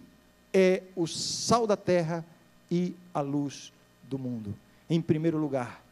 é 0.54 0.84
o 0.96 1.08
sal 1.08 1.66
da 1.66 1.76
terra 1.76 2.24
e 2.70 2.94
a 3.12 3.22
luz 3.22 3.74
do 4.08 4.20
mundo? 4.20 4.54
Em 4.88 5.02
primeiro 5.02 5.40
lugar, 5.40 5.84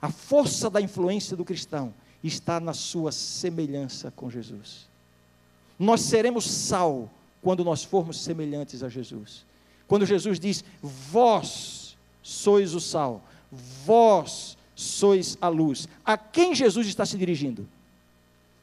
a 0.00 0.08
força 0.08 0.70
da 0.70 0.80
influência 0.80 1.36
do 1.36 1.44
cristão 1.44 1.92
está 2.22 2.60
na 2.60 2.74
sua 2.74 3.10
semelhança 3.10 4.12
com 4.12 4.30
Jesus. 4.30 4.86
Nós 5.76 6.02
seremos 6.02 6.48
sal 6.48 7.10
quando 7.42 7.64
nós 7.64 7.84
formos 7.84 8.20
semelhantes 8.20 8.82
a 8.82 8.88
Jesus. 8.88 9.44
Quando 9.86 10.06
Jesus 10.06 10.38
diz: 10.38 10.64
Vós 10.82 11.96
sois 12.22 12.74
o 12.74 12.80
sal, 12.80 13.22
vós 13.84 14.56
sois 14.74 15.38
a 15.40 15.48
luz. 15.48 15.88
A 16.04 16.16
quem 16.18 16.54
Jesus 16.54 16.86
está 16.86 17.06
se 17.06 17.16
dirigindo? 17.16 17.66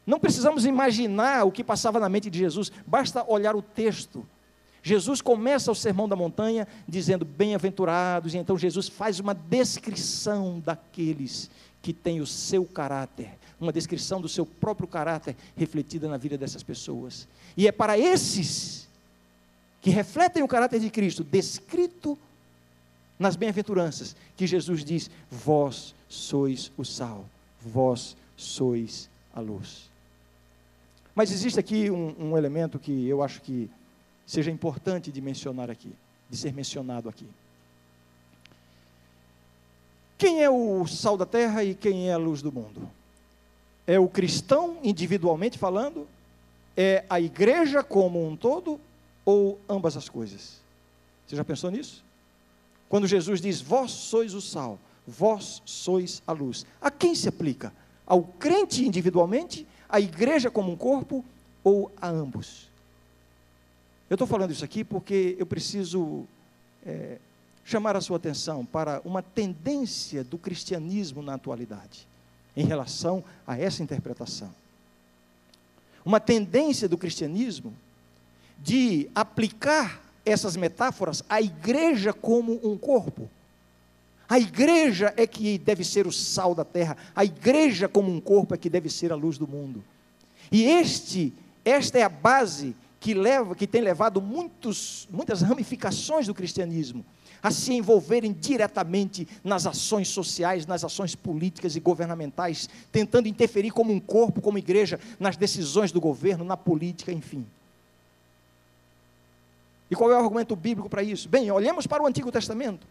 Não 0.06 0.20
precisamos 0.20 0.66
imaginar 0.66 1.46
o 1.46 1.52
que 1.52 1.64
passava 1.64 2.00
na 2.00 2.10
mente 2.10 2.30
de 2.30 2.38
Jesus, 2.38 2.72
basta 2.86 3.24
olhar 3.28 3.56
o 3.56 3.62
texto. 3.62 4.26
Jesus 4.82 5.22
começa 5.22 5.72
o 5.72 5.76
sermão 5.76 6.10
da 6.10 6.16
montanha 6.16 6.68
dizendo 6.86 7.24
bem-aventurados, 7.24 8.34
e 8.34 8.38
então 8.38 8.58
Jesus 8.58 8.90
faz 8.90 9.22
uma 9.22 9.34
descrição 9.34 10.60
daqueles 10.60 11.50
que 11.84 11.92
têm 11.94 12.22
o 12.22 12.26
seu 12.26 12.66
caráter, 12.66 13.38
uma 13.60 13.74
descrição 13.74 14.22
do 14.22 14.30
seu 14.30 14.46
próprio 14.46 14.88
caráter 14.88 15.36
refletida 15.56 16.08
na 16.08 16.16
vida 16.16 16.38
dessas 16.38 16.64
pessoas. 16.64 17.28
E 17.58 17.68
é 17.68 17.72
para 17.72 18.00
esses 18.00 18.88
que 19.82 19.90
refletem 19.90 20.42
o 20.42 20.48
caráter 20.48 20.80
de 20.80 20.90
Cristo, 20.90 21.26
descrito 21.26 22.18
nas 23.20 23.36
bem-aventuranças, 23.36 24.16
que 24.38 24.48
Jesus 24.48 24.84
diz: 24.84 25.12
Vós 25.30 25.94
sois 26.08 26.72
o 26.78 26.86
sal, 26.86 27.26
vós 27.62 28.16
sois 28.38 29.10
a 29.34 29.42
luz. 29.42 29.90
Mas 31.14 31.32
existe 31.32 31.60
aqui 31.60 31.92
um, 31.92 32.16
um 32.18 32.38
elemento 32.38 32.80
que 32.80 33.08
eu 33.08 33.22
acho 33.22 33.42
que 33.42 33.70
seja 34.26 34.50
importante 34.50 35.12
de 35.12 35.20
mencionar 35.20 35.70
aqui, 35.70 35.92
de 36.30 36.38
ser 36.38 36.54
mencionado 36.54 37.10
aqui. 37.10 37.28
Quem 40.24 40.42
é 40.42 40.50
o 40.50 40.88
sal 40.88 41.18
da 41.18 41.26
terra 41.26 41.66
e 41.66 41.76
quem 41.76 42.08
é 42.08 42.14
a 42.14 42.18
luz 42.18 42.42
do 42.42 42.50
mundo? 42.50 42.90
É 43.86 44.00
o 44.00 44.08
cristão 44.08 44.78
individualmente 44.82 45.58
falando? 45.58 46.08
É 46.78 47.04
a 47.10 47.20
igreja 47.20 47.84
como 47.84 48.26
um 48.26 48.38
todo? 48.38 48.80
Ou 49.26 49.60
ambas 49.68 49.98
as 49.98 50.08
coisas? 50.08 50.62
Você 51.28 51.36
já 51.36 51.44
pensou 51.44 51.70
nisso? 51.70 52.06
Quando 52.88 53.06
Jesus 53.06 53.42
diz: 53.42 53.60
Vós 53.60 53.92
sois 53.92 54.34
o 54.34 54.40
sal, 54.40 54.80
vós 55.06 55.62
sois 55.66 56.24
a 56.26 56.32
luz. 56.32 56.66
A 56.80 56.90
quem 56.90 57.14
se 57.16 57.28
aplica? 57.28 57.74
Ao 58.08 58.24
crente 58.24 58.88
individualmente, 58.88 59.68
à 59.90 60.00
igreja 60.00 60.50
como 60.50 60.72
um 60.72 60.78
corpo 60.78 61.22
ou 61.66 61.92
a 62.00 62.08
ambos? 62.08 62.70
Eu 64.10 64.16
estou 64.16 64.26
falando 64.26 64.52
isso 64.52 64.64
aqui 64.64 64.86
porque 64.86 65.36
eu 65.38 65.46
preciso 65.46 66.24
é, 66.86 67.18
chamar 67.64 67.96
a 67.96 68.02
sua 68.02 68.18
atenção 68.18 68.66
para 68.66 69.02
uma 69.06 69.22
tendência 69.22 70.24
do 70.24 70.38
cristianismo 70.38 71.22
na 71.22 71.36
atualidade, 71.36 72.08
em 72.56 72.66
relação 72.66 73.24
a 73.48 73.58
essa 73.58 73.82
interpretação. 73.82 74.54
Uma 76.06 76.20
tendência 76.20 76.90
do 76.90 76.98
cristianismo 76.98 77.74
de 78.60 79.10
aplicar 79.16 80.02
essas 80.26 80.56
metáforas 80.56 81.24
à 81.30 81.42
igreja 81.42 82.14
como 82.14 82.60
um 82.64 82.78
corpo. 82.78 83.30
A 84.28 84.40
igreja 84.40 85.14
é 85.18 85.26
que 85.28 85.58
deve 85.58 85.84
ser 85.84 86.08
o 86.08 86.12
sal 86.12 86.56
da 86.56 86.66
terra, 86.66 86.98
a 87.16 87.24
igreja 87.24 87.88
como 87.88 88.12
um 88.12 88.20
corpo 88.20 88.54
é 88.54 88.58
que 88.58 88.70
deve 88.70 88.90
ser 88.90 89.12
a 89.12 89.16
luz 89.16 89.38
do 89.38 89.48
mundo. 89.48 89.84
E 90.52 90.64
este, 90.64 91.34
esta 91.64 91.98
é 91.98 92.04
a 92.04 92.10
base 92.10 92.76
que 93.00 93.14
leva, 93.14 93.56
que 93.56 93.68
tem 93.68 93.82
levado 93.82 94.22
muitos, 94.22 95.08
muitas 95.12 95.42
ramificações 95.42 96.28
do 96.28 96.34
cristianismo 96.34 97.06
a 97.44 97.52
se 97.52 97.74
envolverem 97.74 98.32
diretamente 98.32 99.28
nas 99.44 99.68
ações 99.68 100.08
sociais, 100.08 100.66
nas 100.66 100.86
ações 100.86 101.14
políticas 101.14 101.76
e 101.76 101.82
governamentais, 101.82 102.70
tentando 102.90 103.28
interferir 103.28 103.72
como 103.72 103.92
um 103.92 104.00
corpo, 104.00 104.42
como 104.42 104.58
igreja, 104.58 104.98
nas 105.20 105.36
decisões 105.36 105.92
do 105.92 106.00
governo, 106.00 106.46
na 106.46 106.56
política, 106.56 107.12
enfim. 107.12 107.46
E 109.92 109.96
qual 109.96 110.10
é 110.10 110.16
o 110.16 110.20
argumento 110.20 110.56
bíblico 110.56 110.90
para 110.90 111.04
isso? 111.04 111.28
Bem, 111.28 111.52
olhemos 111.52 111.86
para 111.86 112.02
o 112.02 112.08
Antigo 112.08 112.32
Testamento. 112.32 112.88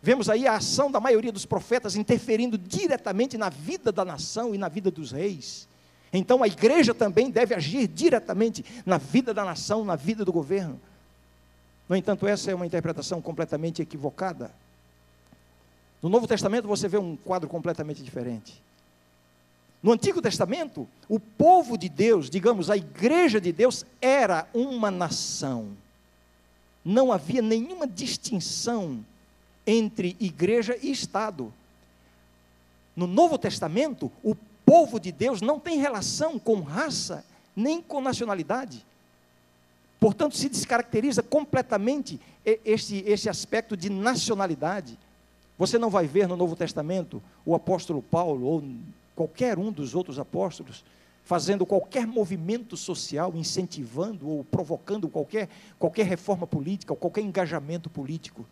Vemos 0.00 0.30
aí 0.30 0.46
a 0.46 0.54
ação 0.54 0.90
da 0.90 1.00
maioria 1.00 1.32
dos 1.32 1.44
profetas 1.44 1.96
interferindo 1.96 2.56
diretamente 2.56 3.36
na 3.36 3.50
vida 3.50 3.90
da 3.90 4.04
nação 4.04 4.54
e 4.54 4.58
na 4.58 4.68
vida 4.68 4.90
dos 4.90 5.10
reis. 5.10 5.68
Então 6.12 6.42
a 6.42 6.46
igreja 6.46 6.94
também 6.94 7.30
deve 7.30 7.54
agir 7.54 7.86
diretamente 7.88 8.64
na 8.86 8.98
vida 8.98 9.34
da 9.34 9.44
nação, 9.44 9.84
na 9.84 9.96
vida 9.96 10.24
do 10.24 10.32
governo. 10.32 10.80
No 11.90 11.96
entanto, 11.96 12.24
essa 12.28 12.52
é 12.52 12.54
uma 12.54 12.64
interpretação 12.64 13.20
completamente 13.20 13.82
equivocada. 13.82 14.52
No 16.00 16.08
Novo 16.08 16.24
Testamento 16.24 16.68
você 16.68 16.86
vê 16.86 16.96
um 16.96 17.16
quadro 17.16 17.48
completamente 17.48 18.00
diferente. 18.00 18.62
No 19.82 19.90
Antigo 19.90 20.22
Testamento, 20.22 20.86
o 21.08 21.18
povo 21.18 21.76
de 21.76 21.88
Deus, 21.88 22.30
digamos, 22.30 22.70
a 22.70 22.76
igreja 22.76 23.40
de 23.40 23.50
Deus, 23.50 23.84
era 24.00 24.48
uma 24.54 24.88
nação. 24.88 25.76
Não 26.84 27.10
havia 27.10 27.42
nenhuma 27.42 27.88
distinção 27.88 29.04
entre 29.66 30.16
igreja 30.20 30.78
e 30.80 30.92
Estado. 30.92 31.52
No 32.94 33.08
Novo 33.08 33.36
Testamento, 33.36 34.12
o 34.22 34.36
povo 34.64 35.00
de 35.00 35.10
Deus 35.10 35.42
não 35.42 35.58
tem 35.58 35.80
relação 35.80 36.38
com 36.38 36.60
raça 36.60 37.24
nem 37.56 37.82
com 37.82 38.00
nacionalidade. 38.00 38.86
Portanto, 40.00 40.34
se 40.34 40.48
descaracteriza 40.48 41.22
completamente 41.22 42.18
esse, 42.64 43.04
esse 43.06 43.28
aspecto 43.28 43.76
de 43.76 43.90
nacionalidade. 43.90 44.98
Você 45.58 45.78
não 45.78 45.90
vai 45.90 46.06
ver 46.06 46.26
no 46.26 46.36
Novo 46.36 46.56
Testamento 46.56 47.22
o 47.44 47.54
apóstolo 47.54 48.00
Paulo 48.00 48.46
ou 48.46 48.64
qualquer 49.14 49.58
um 49.58 49.70
dos 49.70 49.94
outros 49.94 50.18
apóstolos 50.18 50.82
fazendo 51.22 51.64
qualquer 51.64 52.08
movimento 52.08 52.76
social, 52.76 53.32
incentivando 53.36 54.28
ou 54.28 54.42
provocando 54.42 55.08
qualquer, 55.08 55.48
qualquer 55.78 56.06
reforma 56.06 56.44
política, 56.44 56.92
ou 56.92 56.96
qualquer 56.96 57.20
engajamento 57.20 57.88
político. 57.88 58.44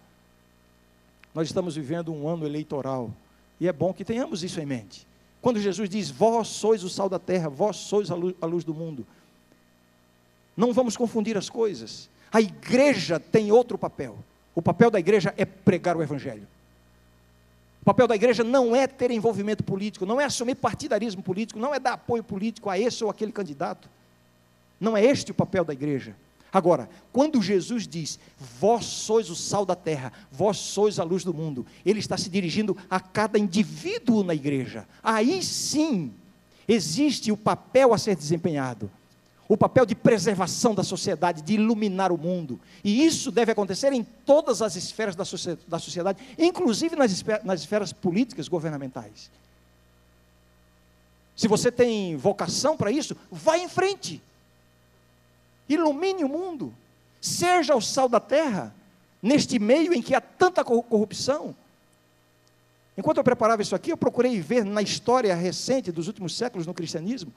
Nós 1.34 1.48
estamos 1.48 1.74
vivendo 1.74 2.12
um 2.12 2.28
ano 2.28 2.46
eleitoral 2.46 3.10
e 3.58 3.66
é 3.66 3.72
bom 3.72 3.92
que 3.92 4.04
tenhamos 4.04 4.44
isso 4.44 4.60
em 4.60 4.66
mente. 4.66 5.06
Quando 5.40 5.58
Jesus 5.58 5.88
diz: 5.88 6.10
Vós 6.10 6.48
sois 6.48 6.84
o 6.84 6.88
sal 6.88 7.08
da 7.08 7.18
terra, 7.18 7.48
vós 7.48 7.76
sois 7.76 8.10
a 8.10 8.14
luz, 8.14 8.36
a 8.40 8.46
luz 8.46 8.62
do 8.62 8.74
mundo. 8.74 9.06
Não 10.58 10.72
vamos 10.72 10.96
confundir 10.96 11.38
as 11.38 11.48
coisas. 11.48 12.10
A 12.32 12.40
igreja 12.40 13.20
tem 13.20 13.52
outro 13.52 13.78
papel. 13.78 14.18
O 14.56 14.60
papel 14.60 14.90
da 14.90 14.98
igreja 14.98 15.32
é 15.36 15.44
pregar 15.44 15.96
o 15.96 16.02
Evangelho. 16.02 16.48
O 17.80 17.84
papel 17.84 18.08
da 18.08 18.16
igreja 18.16 18.42
não 18.42 18.74
é 18.74 18.88
ter 18.88 19.12
envolvimento 19.12 19.62
político, 19.62 20.04
não 20.04 20.20
é 20.20 20.24
assumir 20.24 20.56
partidarismo 20.56 21.22
político, 21.22 21.60
não 21.60 21.72
é 21.72 21.78
dar 21.78 21.92
apoio 21.92 22.24
político 22.24 22.68
a 22.68 22.76
esse 22.76 23.04
ou 23.04 23.08
aquele 23.08 23.30
candidato. 23.30 23.88
Não 24.80 24.96
é 24.96 25.04
este 25.04 25.30
o 25.30 25.34
papel 25.34 25.64
da 25.64 25.72
igreja. 25.72 26.16
Agora, 26.52 26.90
quando 27.12 27.40
Jesus 27.40 27.86
diz, 27.86 28.18
vós 28.58 28.84
sois 28.84 29.30
o 29.30 29.36
sal 29.36 29.64
da 29.64 29.76
terra, 29.76 30.12
vós 30.32 30.56
sois 30.56 30.98
a 30.98 31.04
luz 31.04 31.22
do 31.22 31.32
mundo, 31.32 31.64
ele 31.86 32.00
está 32.00 32.18
se 32.18 32.28
dirigindo 32.28 32.76
a 32.90 32.98
cada 32.98 33.38
indivíduo 33.38 34.24
na 34.24 34.34
igreja. 34.34 34.88
Aí 35.04 35.40
sim, 35.40 36.12
existe 36.66 37.30
o 37.30 37.36
papel 37.36 37.94
a 37.94 37.98
ser 37.98 38.16
desempenhado. 38.16 38.90
O 39.48 39.56
papel 39.56 39.86
de 39.86 39.94
preservação 39.94 40.74
da 40.74 40.84
sociedade, 40.84 41.40
de 41.40 41.54
iluminar 41.54 42.12
o 42.12 42.18
mundo. 42.18 42.60
E 42.84 43.04
isso 43.04 43.32
deve 43.32 43.50
acontecer 43.50 43.92
em 43.92 44.04
todas 44.04 44.60
as 44.60 44.76
esferas 44.76 45.16
da 45.16 45.78
sociedade, 45.78 46.22
inclusive 46.38 46.94
nas, 46.94 47.10
esferas 47.60 47.92
políticas 47.92 48.46
governamentais. 48.46 49.30
Se 51.34 51.48
você 51.48 51.72
tem 51.72 52.16
vocação 52.16 52.76
para 52.76 52.90
isso, 52.90 53.16
vá 53.30 53.56
em 53.56 53.68
frente 53.68 54.20
ilumine 55.68 56.24
o 56.24 56.28
mundo, 56.28 56.74
seja 57.20 57.76
o 57.76 57.80
sal 57.80 58.08
da 58.08 58.18
terra, 58.18 58.74
neste 59.22 59.58
meio 59.58 59.92
em 59.92 60.00
que 60.00 60.14
há 60.14 60.20
tanta 60.20 60.64
corrupção. 60.64 61.54
Enquanto 62.96 63.18
eu 63.18 63.24
preparava 63.24 63.62
isso 63.62 63.74
aqui, 63.74 63.92
eu 63.92 63.96
procurei 63.96 64.40
ver 64.40 64.64
na 64.64 64.82
história 64.82 65.34
recente 65.34 65.92
dos 65.92 66.08
últimos 66.08 66.36
séculos 66.36 66.66
no 66.66 66.74
cristianismo 66.74 67.32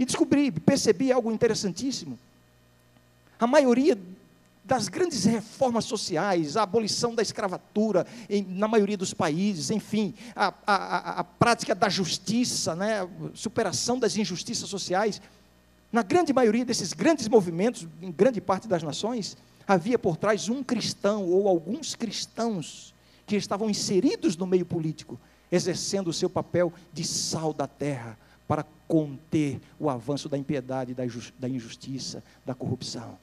e 0.00 0.04
descobri, 0.06 0.50
percebi 0.50 1.12
algo 1.12 1.30
interessantíssimo. 1.30 2.18
A 3.38 3.46
maioria 3.46 3.98
das 4.64 4.88
grandes 4.88 5.26
reformas 5.26 5.84
sociais, 5.84 6.56
a 6.56 6.62
abolição 6.62 7.14
da 7.14 7.20
escravatura 7.20 8.06
em, 8.26 8.42
na 8.42 8.66
maioria 8.66 8.96
dos 8.96 9.12
países, 9.12 9.70
enfim, 9.70 10.14
a, 10.34 10.54
a, 10.66 11.20
a 11.20 11.24
prática 11.24 11.74
da 11.74 11.90
justiça, 11.90 12.74
né, 12.74 13.06
superação 13.34 13.98
das 13.98 14.16
injustiças 14.16 14.70
sociais, 14.70 15.20
na 15.92 16.02
grande 16.02 16.32
maioria 16.32 16.64
desses 16.64 16.94
grandes 16.94 17.28
movimentos, 17.28 17.86
em 18.00 18.10
grande 18.10 18.40
parte 18.40 18.66
das 18.66 18.82
nações, 18.82 19.36
havia 19.68 19.98
por 19.98 20.16
trás 20.16 20.48
um 20.48 20.62
cristão 20.62 21.26
ou 21.26 21.46
alguns 21.46 21.94
cristãos 21.94 22.94
que 23.26 23.36
estavam 23.36 23.68
inseridos 23.68 24.34
no 24.34 24.46
meio 24.46 24.64
político, 24.64 25.20
exercendo 25.52 26.08
o 26.08 26.12
seu 26.12 26.30
papel 26.30 26.72
de 26.90 27.04
sal 27.04 27.52
da 27.52 27.66
terra 27.66 28.16
para 28.48 28.64
conter 28.90 29.60
o 29.78 29.88
avanço 29.88 30.28
da 30.28 30.36
impiedade, 30.36 30.96
da 31.38 31.48
injustiça, 31.48 32.24
da 32.44 32.56
corrupção. 32.56 33.16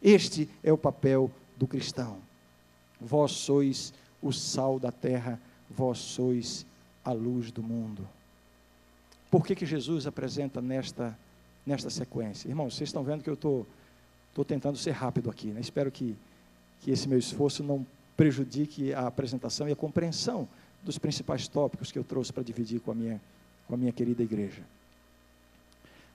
Este 0.00 0.48
é 0.62 0.72
o 0.72 0.78
papel 0.78 1.28
do 1.56 1.66
cristão. 1.66 2.18
Vós 3.00 3.32
sois 3.32 3.92
o 4.22 4.32
sal 4.32 4.78
da 4.78 4.92
terra, 4.92 5.40
vós 5.68 5.98
sois 5.98 6.64
a 7.04 7.10
luz 7.10 7.50
do 7.50 7.60
mundo. 7.60 8.08
Por 9.28 9.44
que, 9.44 9.56
que 9.56 9.66
Jesus 9.66 10.06
apresenta 10.06 10.62
nesta 10.62 11.18
nesta 11.68 11.90
sequência. 11.90 12.48
Irmãos, 12.48 12.74
vocês 12.74 12.88
estão 12.88 13.04
vendo 13.04 13.22
que 13.22 13.28
eu 13.28 13.34
estou 13.34 13.66
tô, 14.34 14.42
tô 14.42 14.44
tentando 14.44 14.78
ser 14.78 14.92
rápido 14.92 15.28
aqui, 15.28 15.48
né? 15.48 15.60
espero 15.60 15.90
que, 15.92 16.16
que 16.80 16.90
esse 16.90 17.06
meu 17.06 17.18
esforço 17.18 17.62
não 17.62 17.86
prejudique 18.16 18.94
a 18.94 19.06
apresentação 19.06 19.68
e 19.68 19.72
a 19.72 19.76
compreensão 19.76 20.48
dos 20.82 20.96
principais 20.96 21.46
tópicos 21.46 21.92
que 21.92 21.98
eu 21.98 22.04
trouxe 22.04 22.32
para 22.32 22.42
dividir 22.42 22.80
com 22.80 22.90
a 22.90 22.94
minha, 22.94 23.20
com 23.68 23.74
a 23.74 23.76
minha 23.76 23.92
querida 23.92 24.22
igreja. 24.22 24.62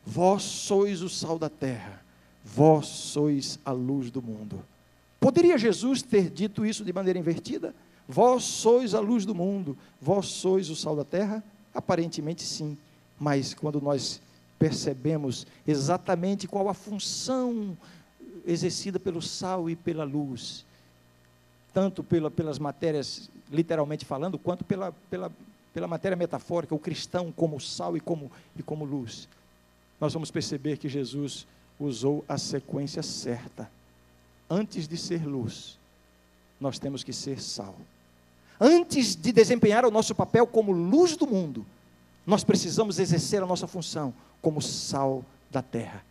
Vós 0.06 0.44
sois 0.44 1.02
o 1.02 1.08
sal 1.08 1.40
da 1.40 1.50
terra, 1.50 2.02
vós 2.44 2.88
sois 2.88 3.58
a 3.64 3.72
luz 3.72 4.12
do 4.12 4.22
mundo. 4.22 4.62
Poderia 5.20 5.58
Jesus 5.58 6.02
ter 6.02 6.30
dito 6.30 6.66
isso 6.66 6.84
de 6.84 6.92
maneira 6.92 7.18
invertida? 7.18 7.74
Vós 8.06 8.44
sois 8.44 8.94
a 8.94 9.00
luz 9.00 9.26
do 9.26 9.34
mundo, 9.34 9.78
vós 10.02 10.26
sois 10.26 10.70
o 10.70 10.76
sal 10.76 10.96
da 10.96 11.06
terra? 11.06 11.42
Aparentemente 11.74 12.44
sim, 12.44 12.78
mas 13.18 13.54
quando 13.54 13.80
nós 13.80 14.20
percebemos 14.60 15.48
exatamente 15.66 16.48
qual 16.48 16.68
a 16.68 16.74
função 16.74 17.78
exercida 18.46 19.00
pelo 19.00 19.22
sal 19.22 19.70
e 19.70 19.76
pela 19.76 20.04
luz, 20.04 20.66
tanto 21.74 22.04
pela, 22.04 22.30
pelas 22.30 22.60
matérias, 22.60 23.30
literalmente 23.50 24.06
falando, 24.06 24.38
quanto 24.38 24.64
pela, 24.66 24.92
pela, 25.10 25.32
pela 25.74 25.88
matéria 25.88 26.16
metafórica, 26.16 26.76
o 26.76 26.80
cristão 26.80 27.32
como 27.32 27.60
sal 27.60 27.98
e 27.98 28.00
como, 28.00 28.32
e 28.56 28.64
como 28.64 28.86
luz, 28.86 29.28
nós 30.00 30.14
vamos 30.14 30.32
perceber 30.32 30.78
que 30.78 30.88
Jesus 30.88 31.48
usou 31.80 32.24
a 32.28 32.38
sequência 32.38 33.02
certa 33.02 33.70
antes 34.50 34.88
de 34.88 34.98
ser 34.98 35.26
luz, 35.26 35.78
nós 36.60 36.78
temos 36.78 37.04
que 37.04 37.12
ser 37.12 37.42
sal. 37.42 37.76
Antes 38.60 39.16
de 39.16 39.32
desempenhar 39.32 39.86
o 39.86 39.92
nosso 39.92 40.14
papel 40.14 40.46
como 40.46 40.72
luz 40.72 41.18
do 41.18 41.28
mundo, 41.28 41.66
nós 42.26 42.44
precisamos 42.44 43.00
exercer 43.00 43.42
a 43.42 43.48
nossa 43.48 43.68
função 43.68 44.14
como 44.42 44.62
sal 44.62 45.26
da 45.50 45.62
terra. 45.62 46.04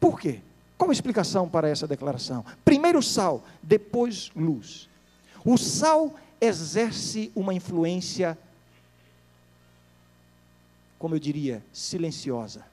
Por 0.00 0.20
quê? 0.20 0.40
Qual 0.76 0.90
a 0.90 0.92
explicação 0.92 1.48
para 1.48 1.68
essa 1.68 1.86
declaração? 1.86 2.44
Primeiro 2.64 3.02
sal, 3.02 3.42
depois 3.62 4.30
luz. 4.34 4.88
O 5.44 5.56
sal 5.56 6.14
exerce 6.40 7.30
uma 7.34 7.54
influência, 7.54 8.36
como 11.04 11.16
eu 11.16 11.20
diria, 11.20 11.62
silenciosa. 11.70 12.64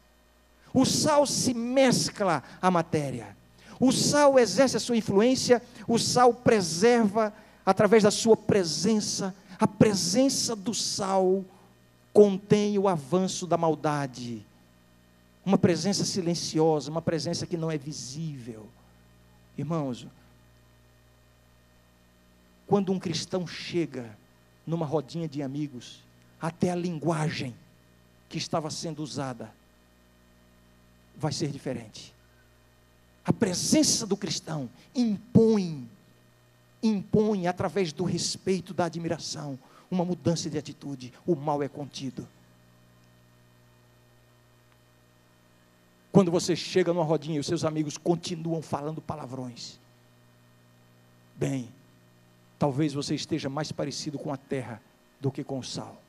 O 0.74 0.86
sal 0.86 1.28
se 1.28 1.54
mescla 1.54 2.42
à 2.62 2.72
matéria. 2.72 3.36
O 3.78 3.92
sal 3.92 4.40
exerce 4.40 4.78
a 4.78 4.80
sua 4.80 4.96
influência, 4.96 5.62
o 5.86 6.00
sal 6.00 6.34
preserva 6.34 7.34
através 7.66 8.04
da 8.04 8.10
sua 8.10 8.38
presença. 8.38 9.36
A 9.60 9.68
presença 9.68 10.56
do 10.56 10.74
sal 10.74 11.44
contém 12.14 12.80
o 12.80 12.88
avanço 12.88 13.46
da 13.46 13.58
maldade. 13.58 14.46
Uma 15.46 15.58
presença 15.58 16.06
silenciosa, 16.06 16.90
uma 16.90 17.02
presença 17.02 17.46
que 17.46 17.58
não 17.58 17.70
é 17.70 17.78
visível. 17.78 18.66
Irmãos, 19.58 20.08
quando 22.66 22.94
um 22.94 22.98
cristão 22.98 23.46
chega 23.46 24.18
numa 24.66 24.86
rodinha 24.86 25.28
de 25.28 25.44
amigos, 25.44 26.00
até 26.40 26.72
a 26.72 26.76
linguagem 26.76 27.54
que 28.32 28.38
estava 28.38 28.72
sendo 28.72 29.04
usada 29.04 29.54
vai 31.18 31.34
ser 31.34 31.52
diferente. 31.52 32.14
A 33.26 33.34
presença 33.34 34.08
do 34.08 34.16
cristão 34.16 34.70
impõe, 34.96 35.88
impõe 36.82 37.46
através 37.46 37.92
do 37.92 38.06
respeito, 38.06 38.74
da 38.74 38.86
admiração, 38.86 39.60
uma 39.92 40.06
mudança 40.06 40.50
de 40.50 40.58
atitude. 40.58 41.14
O 41.28 41.36
mal 41.36 41.62
é 41.62 41.68
contido. 41.68 42.28
Quando 46.12 46.32
você 46.32 46.56
chega 46.56 46.94
numa 46.94 47.06
rodinha 47.06 47.38
e 47.38 47.40
os 47.40 47.48
seus 47.48 47.64
amigos 47.64 47.98
continuam 47.98 48.62
falando 48.62 49.02
palavrões, 49.02 49.78
bem, 51.36 51.70
talvez 52.58 52.94
você 52.94 53.14
esteja 53.14 53.50
mais 53.50 53.72
parecido 53.72 54.18
com 54.18 54.34
a 54.34 54.38
terra 54.38 54.82
do 55.20 55.32
que 55.32 55.44
com 55.44 55.60
o 55.60 55.64
sal, 55.64 56.02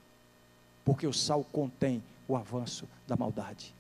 porque 0.84 1.06
o 1.06 1.12
sal 1.12 1.44
contém 1.52 2.02
o 2.28 2.36
avanço 2.36 2.88
da 3.06 3.16
maldade 3.16 3.74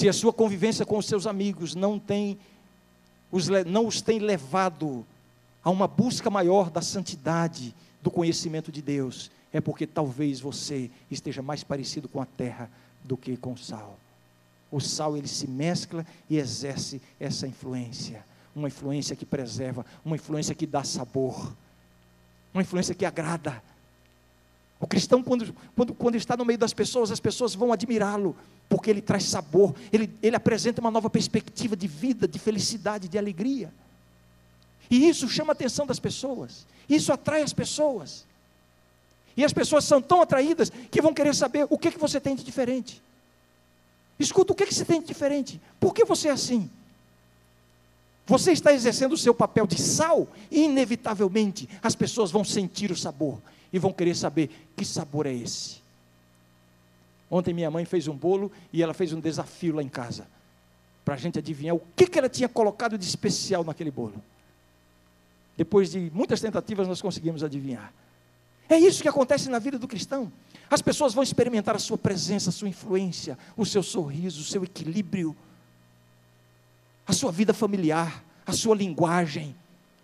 se 0.00 0.08
a 0.08 0.12
sua 0.12 0.32
convivência 0.32 0.86
com 0.86 0.96
os 0.96 1.06
seus 1.06 1.26
amigos 1.26 1.74
não 1.74 1.98
tem 1.98 2.38
os, 3.30 3.48
não 3.66 3.86
os 3.86 4.00
tem 4.00 4.18
levado 4.18 5.04
a 5.62 5.70
uma 5.70 5.86
busca 5.86 6.30
maior 6.30 6.70
da 6.70 6.80
santidade, 6.80 7.74
do 8.02 8.10
conhecimento 8.10 8.72
de 8.72 8.80
Deus, 8.80 9.30
é 9.52 9.60
porque 9.60 9.86
talvez 9.86 10.40
você 10.40 10.90
esteja 11.10 11.42
mais 11.42 11.62
parecido 11.62 12.08
com 12.08 12.20
a 12.20 12.24
terra 12.24 12.70
do 13.04 13.14
que 13.14 13.36
com 13.36 13.52
o 13.52 13.58
sal. 13.58 13.98
O 14.70 14.80
sal 14.80 15.18
ele 15.18 15.28
se 15.28 15.46
mescla 15.46 16.06
e 16.30 16.38
exerce 16.38 17.02
essa 17.20 17.46
influência, 17.46 18.24
uma 18.56 18.68
influência 18.68 19.14
que 19.14 19.26
preserva, 19.26 19.84
uma 20.02 20.16
influência 20.16 20.54
que 20.54 20.66
dá 20.66 20.82
sabor, 20.82 21.54
uma 22.54 22.62
influência 22.62 22.94
que 22.94 23.04
agrada. 23.04 23.62
O 24.80 24.86
cristão, 24.86 25.22
quando, 25.22 25.54
quando, 25.76 25.94
quando 25.94 26.14
está 26.14 26.36
no 26.36 26.44
meio 26.44 26.58
das 26.58 26.72
pessoas, 26.72 27.10
as 27.10 27.20
pessoas 27.20 27.54
vão 27.54 27.70
admirá-lo, 27.70 28.34
porque 28.66 28.88
ele 28.88 29.02
traz 29.02 29.24
sabor, 29.24 29.74
ele, 29.92 30.10
ele 30.22 30.34
apresenta 30.34 30.80
uma 30.80 30.90
nova 30.90 31.10
perspectiva 31.10 31.76
de 31.76 31.86
vida, 31.86 32.26
de 32.26 32.38
felicidade, 32.38 33.06
de 33.06 33.18
alegria. 33.18 33.70
E 34.90 35.06
isso 35.06 35.28
chama 35.28 35.50
a 35.50 35.52
atenção 35.52 35.86
das 35.86 36.00
pessoas, 36.00 36.66
isso 36.88 37.12
atrai 37.12 37.42
as 37.42 37.52
pessoas. 37.52 38.24
E 39.36 39.44
as 39.44 39.52
pessoas 39.52 39.84
são 39.84 40.00
tão 40.00 40.22
atraídas 40.22 40.72
que 40.90 41.00
vão 41.00 41.14
querer 41.14 41.34
saber 41.34 41.66
o 41.68 41.78
que, 41.78 41.90
que 41.90 41.98
você 41.98 42.18
tem 42.18 42.34
de 42.34 42.42
diferente. 42.42 43.02
Escuta, 44.18 44.52
o 44.52 44.56
que, 44.56 44.66
que 44.66 44.74
você 44.74 44.84
tem 44.84 45.00
de 45.00 45.06
diferente? 45.06 45.60
Por 45.78 45.94
que 45.94 46.04
você 46.04 46.28
é 46.28 46.32
assim? 46.32 46.68
Você 48.26 48.52
está 48.52 48.72
exercendo 48.72 49.12
o 49.12 49.18
seu 49.18 49.34
papel 49.34 49.66
de 49.66 49.80
sal 49.80 50.28
e, 50.50 50.64
inevitavelmente, 50.64 51.68
as 51.82 51.94
pessoas 51.94 52.30
vão 52.30 52.44
sentir 52.44 52.90
o 52.90 52.96
sabor 52.96 53.40
e 53.72 53.78
vão 53.78 53.92
querer 53.92 54.14
saber 54.14 54.50
que 54.76 54.84
sabor 54.84 55.26
é 55.26 55.32
esse. 55.32 55.80
Ontem 57.30 57.54
minha 57.54 57.70
mãe 57.70 57.84
fez 57.84 58.08
um 58.08 58.14
bolo 58.14 58.50
e 58.72 58.82
ela 58.82 58.92
fez 58.92 59.12
um 59.12 59.20
desafio 59.20 59.76
lá 59.76 59.82
em 59.82 59.88
casa, 59.88 60.26
para 61.04 61.14
a 61.14 61.18
gente 61.18 61.38
adivinhar 61.38 61.76
o 61.76 61.82
que, 61.94 62.06
que 62.06 62.18
ela 62.18 62.28
tinha 62.28 62.48
colocado 62.48 62.98
de 62.98 63.04
especial 63.04 63.62
naquele 63.62 63.90
bolo. 63.90 64.20
Depois 65.56 65.90
de 65.90 66.10
muitas 66.12 66.40
tentativas, 66.40 66.88
nós 66.88 67.00
conseguimos 67.00 67.44
adivinhar. 67.44 67.92
É 68.68 68.78
isso 68.78 69.02
que 69.02 69.08
acontece 69.08 69.48
na 69.50 69.58
vida 69.58 69.78
do 69.78 69.86
cristão. 69.86 70.32
As 70.70 70.80
pessoas 70.80 71.12
vão 71.12 71.22
experimentar 71.22 71.74
a 71.74 71.78
sua 71.78 71.98
presença, 71.98 72.50
a 72.50 72.52
sua 72.52 72.68
influência, 72.68 73.36
o 73.56 73.66
seu 73.66 73.82
sorriso, 73.82 74.40
o 74.40 74.44
seu 74.44 74.62
equilíbrio, 74.64 75.36
a 77.06 77.12
sua 77.12 77.32
vida 77.32 77.52
familiar, 77.52 78.24
a 78.46 78.52
sua 78.52 78.74
linguagem, 78.74 79.54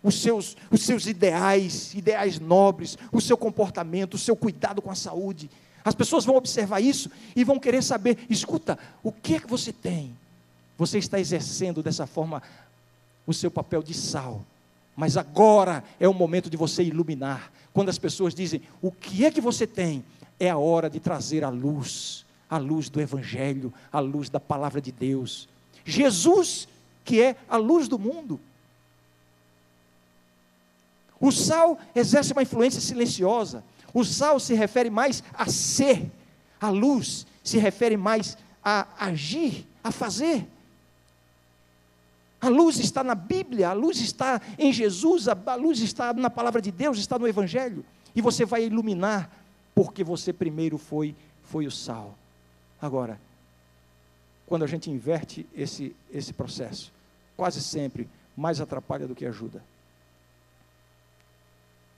os 0.06 0.22
seus, 0.22 0.56
os 0.70 0.82
seus 0.82 1.06
ideais, 1.08 1.92
ideais 1.92 2.38
nobres, 2.38 2.96
o 3.10 3.20
seu 3.20 3.36
comportamento, 3.36 4.14
o 4.14 4.18
seu 4.18 4.36
cuidado 4.36 4.80
com 4.80 4.88
a 4.88 4.94
saúde. 4.94 5.50
As 5.84 5.96
pessoas 5.96 6.24
vão 6.24 6.36
observar 6.36 6.80
isso 6.80 7.10
e 7.34 7.42
vão 7.42 7.58
querer 7.58 7.82
saber: 7.82 8.16
escuta, 8.30 8.78
o 9.02 9.10
que 9.10 9.34
é 9.34 9.40
que 9.40 9.48
você 9.48 9.72
tem? 9.72 10.16
Você 10.78 10.98
está 10.98 11.18
exercendo 11.18 11.82
dessa 11.82 12.06
forma 12.06 12.40
o 13.26 13.34
seu 13.34 13.50
papel 13.50 13.82
de 13.82 13.94
sal. 13.94 14.44
Mas 14.94 15.16
agora 15.16 15.82
é 15.98 16.08
o 16.08 16.14
momento 16.14 16.48
de 16.48 16.56
você 16.56 16.84
iluminar. 16.84 17.50
Quando 17.72 17.88
as 17.88 17.98
pessoas 17.98 18.32
dizem: 18.32 18.62
o 18.80 18.92
que 18.92 19.24
é 19.24 19.30
que 19.32 19.40
você 19.40 19.66
tem? 19.66 20.04
É 20.38 20.48
a 20.48 20.56
hora 20.56 20.88
de 20.88 21.00
trazer 21.00 21.42
a 21.42 21.48
luz, 21.48 22.24
a 22.48 22.58
luz 22.58 22.88
do 22.88 23.00
Evangelho, 23.00 23.74
a 23.92 23.98
luz 23.98 24.30
da 24.30 24.38
palavra 24.38 24.80
de 24.80 24.92
Deus. 24.92 25.48
Jesus, 25.84 26.68
que 27.04 27.20
é 27.20 27.34
a 27.48 27.56
luz 27.56 27.88
do 27.88 27.98
mundo, 27.98 28.38
o 31.20 31.32
sal 31.32 31.78
exerce 31.94 32.32
uma 32.32 32.42
influência 32.42 32.80
silenciosa. 32.80 33.64
O 33.92 34.04
sal 34.04 34.38
se 34.38 34.54
refere 34.54 34.90
mais 34.90 35.22
a 35.32 35.46
ser. 35.46 36.10
A 36.60 36.68
luz 36.68 37.26
se 37.42 37.58
refere 37.58 37.96
mais 37.96 38.36
a 38.62 38.86
agir, 38.98 39.66
a 39.82 39.90
fazer. 39.90 40.46
A 42.40 42.48
luz 42.48 42.78
está 42.78 43.02
na 43.02 43.14
Bíblia, 43.14 43.70
a 43.70 43.72
luz 43.72 43.98
está 44.00 44.40
em 44.58 44.72
Jesus, 44.72 45.26
a 45.28 45.54
luz 45.54 45.80
está 45.80 46.12
na 46.12 46.28
palavra 46.28 46.60
de 46.60 46.70
Deus, 46.70 46.98
está 46.98 47.18
no 47.18 47.26
Evangelho. 47.26 47.84
E 48.14 48.20
você 48.20 48.44
vai 48.44 48.64
iluminar, 48.64 49.30
porque 49.74 50.04
você 50.04 50.32
primeiro 50.32 50.76
foi, 50.76 51.14
foi 51.44 51.66
o 51.66 51.70
sal. 51.70 52.14
Agora, 52.80 53.18
quando 54.46 54.64
a 54.64 54.66
gente 54.66 54.90
inverte 54.90 55.46
esse, 55.54 55.94
esse 56.12 56.32
processo, 56.32 56.92
quase 57.36 57.62
sempre 57.62 58.08
mais 58.36 58.60
atrapalha 58.60 59.06
do 59.06 59.14
que 59.14 59.24
ajuda. 59.24 59.62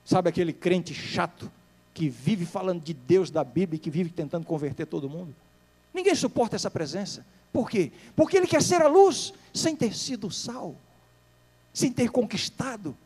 Sabe 0.08 0.30
aquele 0.30 0.54
crente 0.54 0.94
chato 0.94 1.52
que 1.92 2.08
vive 2.08 2.46
falando 2.46 2.82
de 2.82 2.94
Deus 2.94 3.30
da 3.30 3.44
Bíblia 3.44 3.76
e 3.76 3.78
que 3.78 3.90
vive 3.90 4.08
tentando 4.08 4.46
converter 4.46 4.86
todo 4.86 5.06
mundo? 5.06 5.36
Ninguém 5.92 6.14
suporta 6.14 6.56
essa 6.56 6.70
presença. 6.70 7.26
Por 7.52 7.68
quê? 7.68 7.92
Porque 8.16 8.38
ele 8.38 8.46
quer 8.46 8.62
ser 8.62 8.80
a 8.80 8.88
luz 8.88 9.34
sem 9.52 9.76
ter 9.76 9.94
sido 9.94 10.30
sal, 10.30 10.74
sem 11.74 11.92
ter 11.92 12.10
conquistado, 12.10 12.96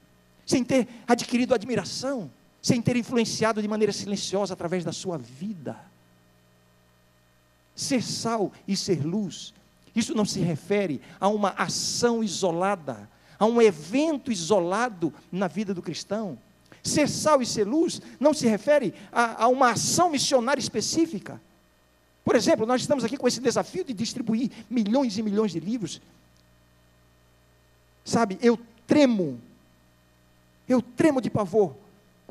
sem 0.47 0.63
ter 0.63 0.87
adquirido 1.05 1.57
admiração, 1.57 2.31
sem 2.63 2.81
ter 2.81 2.95
influenciado 2.95 3.61
de 3.61 3.67
maneira 3.67 3.93
silenciosa 3.93 4.55
através 4.55 4.85
da 4.85 4.93
sua 4.93 5.19
vida. 5.19 5.77
Ser 7.75 8.01
sal 8.01 8.53
e 8.69 8.77
ser 8.77 9.05
luz, 9.05 9.53
isso 9.93 10.15
não 10.15 10.25
se 10.25 10.39
refere 10.39 11.01
a 11.19 11.27
uma 11.27 11.49
ação 11.59 12.23
isolada, 12.23 13.11
a 13.41 13.45
um 13.45 13.61
evento 13.61 14.31
isolado 14.31 15.13
na 15.33 15.49
vida 15.49 15.75
do 15.75 15.83
cristão 15.83 16.39
Ser 16.83 17.09
sal 17.09 17.41
e 17.41 17.47
ser 17.47 17.65
luz 17.65 18.01
não 18.19 18.35
se 18.35 18.47
refere 18.47 18.93
a, 19.13 19.45
a 19.45 19.49
uma 19.49 19.71
ação 19.71 20.11
missionária 20.11 20.61
específica. 20.61 21.41
Por 22.25 22.37
exemplo, 22.37 22.67
nós 22.67 22.81
estamos 22.81 23.05
aqui 23.05 23.17
com 23.17 23.29
esse 23.29 23.41
desafio 23.41 23.85
de 23.85 23.93
distribuir 23.93 24.51
milhões 24.69 25.17
e 25.19 25.23
milhões 25.23 25.53
de 25.53 25.61
livros. 25.61 26.01
Sabe, 28.05 28.39
eu 28.43 28.59
tremo, 28.87 29.41
eu 30.69 30.83
tremo 30.83 31.21
de 31.21 31.31
pavor 31.31 31.75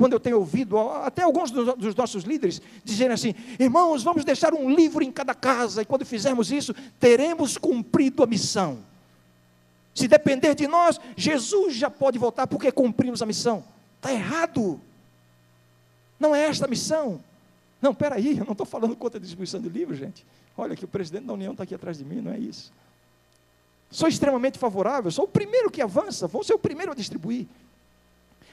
quando 0.01 0.13
eu 0.13 0.19
tenho 0.19 0.39
ouvido 0.39 0.79
até 0.79 1.21
alguns 1.21 1.51
dos 1.51 1.93
nossos 1.93 2.23
líderes 2.23 2.61
dizerem 2.83 3.13
assim: 3.13 3.35
irmãos, 3.59 4.01
vamos 4.01 4.25
deixar 4.25 4.53
um 4.53 4.69
livro 4.73 5.03
em 5.03 5.11
cada 5.11 5.35
casa, 5.35 5.83
e 5.83 5.85
quando 5.85 6.05
fizermos 6.05 6.51
isso, 6.51 6.73
teremos 6.99 7.57
cumprido 7.57 8.23
a 8.23 8.25
missão. 8.25 8.79
Se 9.93 10.07
depender 10.07 10.55
de 10.55 10.67
nós, 10.67 10.99
Jesus 11.15 11.75
já 11.75 11.89
pode 11.89 12.17
voltar 12.17 12.47
porque 12.47 12.71
cumprimos 12.71 13.21
a 13.21 13.25
missão. 13.25 13.63
Está 14.01 14.11
errado. 14.11 14.81
Não 16.19 16.35
é 16.35 16.47
esta 16.47 16.65
a 16.65 16.67
missão. 16.67 17.23
Não, 17.79 17.93
peraí, 17.93 18.39
eu 18.39 18.45
não 18.45 18.53
estou 18.53 18.65
falando 18.65 18.95
contra 18.95 19.19
a 19.19 19.21
distribuição 19.21 19.61
de 19.61 19.69
livros, 19.69 19.99
gente. 19.99 20.25
Olha 20.57 20.75
que 20.75 20.83
o 20.83 20.87
presidente 20.87 21.25
da 21.25 21.33
União 21.33 21.51
está 21.51 21.63
aqui 21.63 21.75
atrás 21.75 21.99
de 21.99 22.03
mim, 22.03 22.19
não 22.19 22.31
é 22.31 22.39
isso. 22.39 22.73
Sou 23.91 24.09
extremamente 24.09 24.57
favorável, 24.57 25.11
sou 25.11 25.25
o 25.25 25.27
primeiro 25.27 25.69
que 25.69 25.83
avança, 25.83 26.27
vou 26.27 26.43
ser 26.43 26.53
o 26.55 26.59
primeiro 26.59 26.91
a 26.91 26.95
distribuir. 26.95 27.45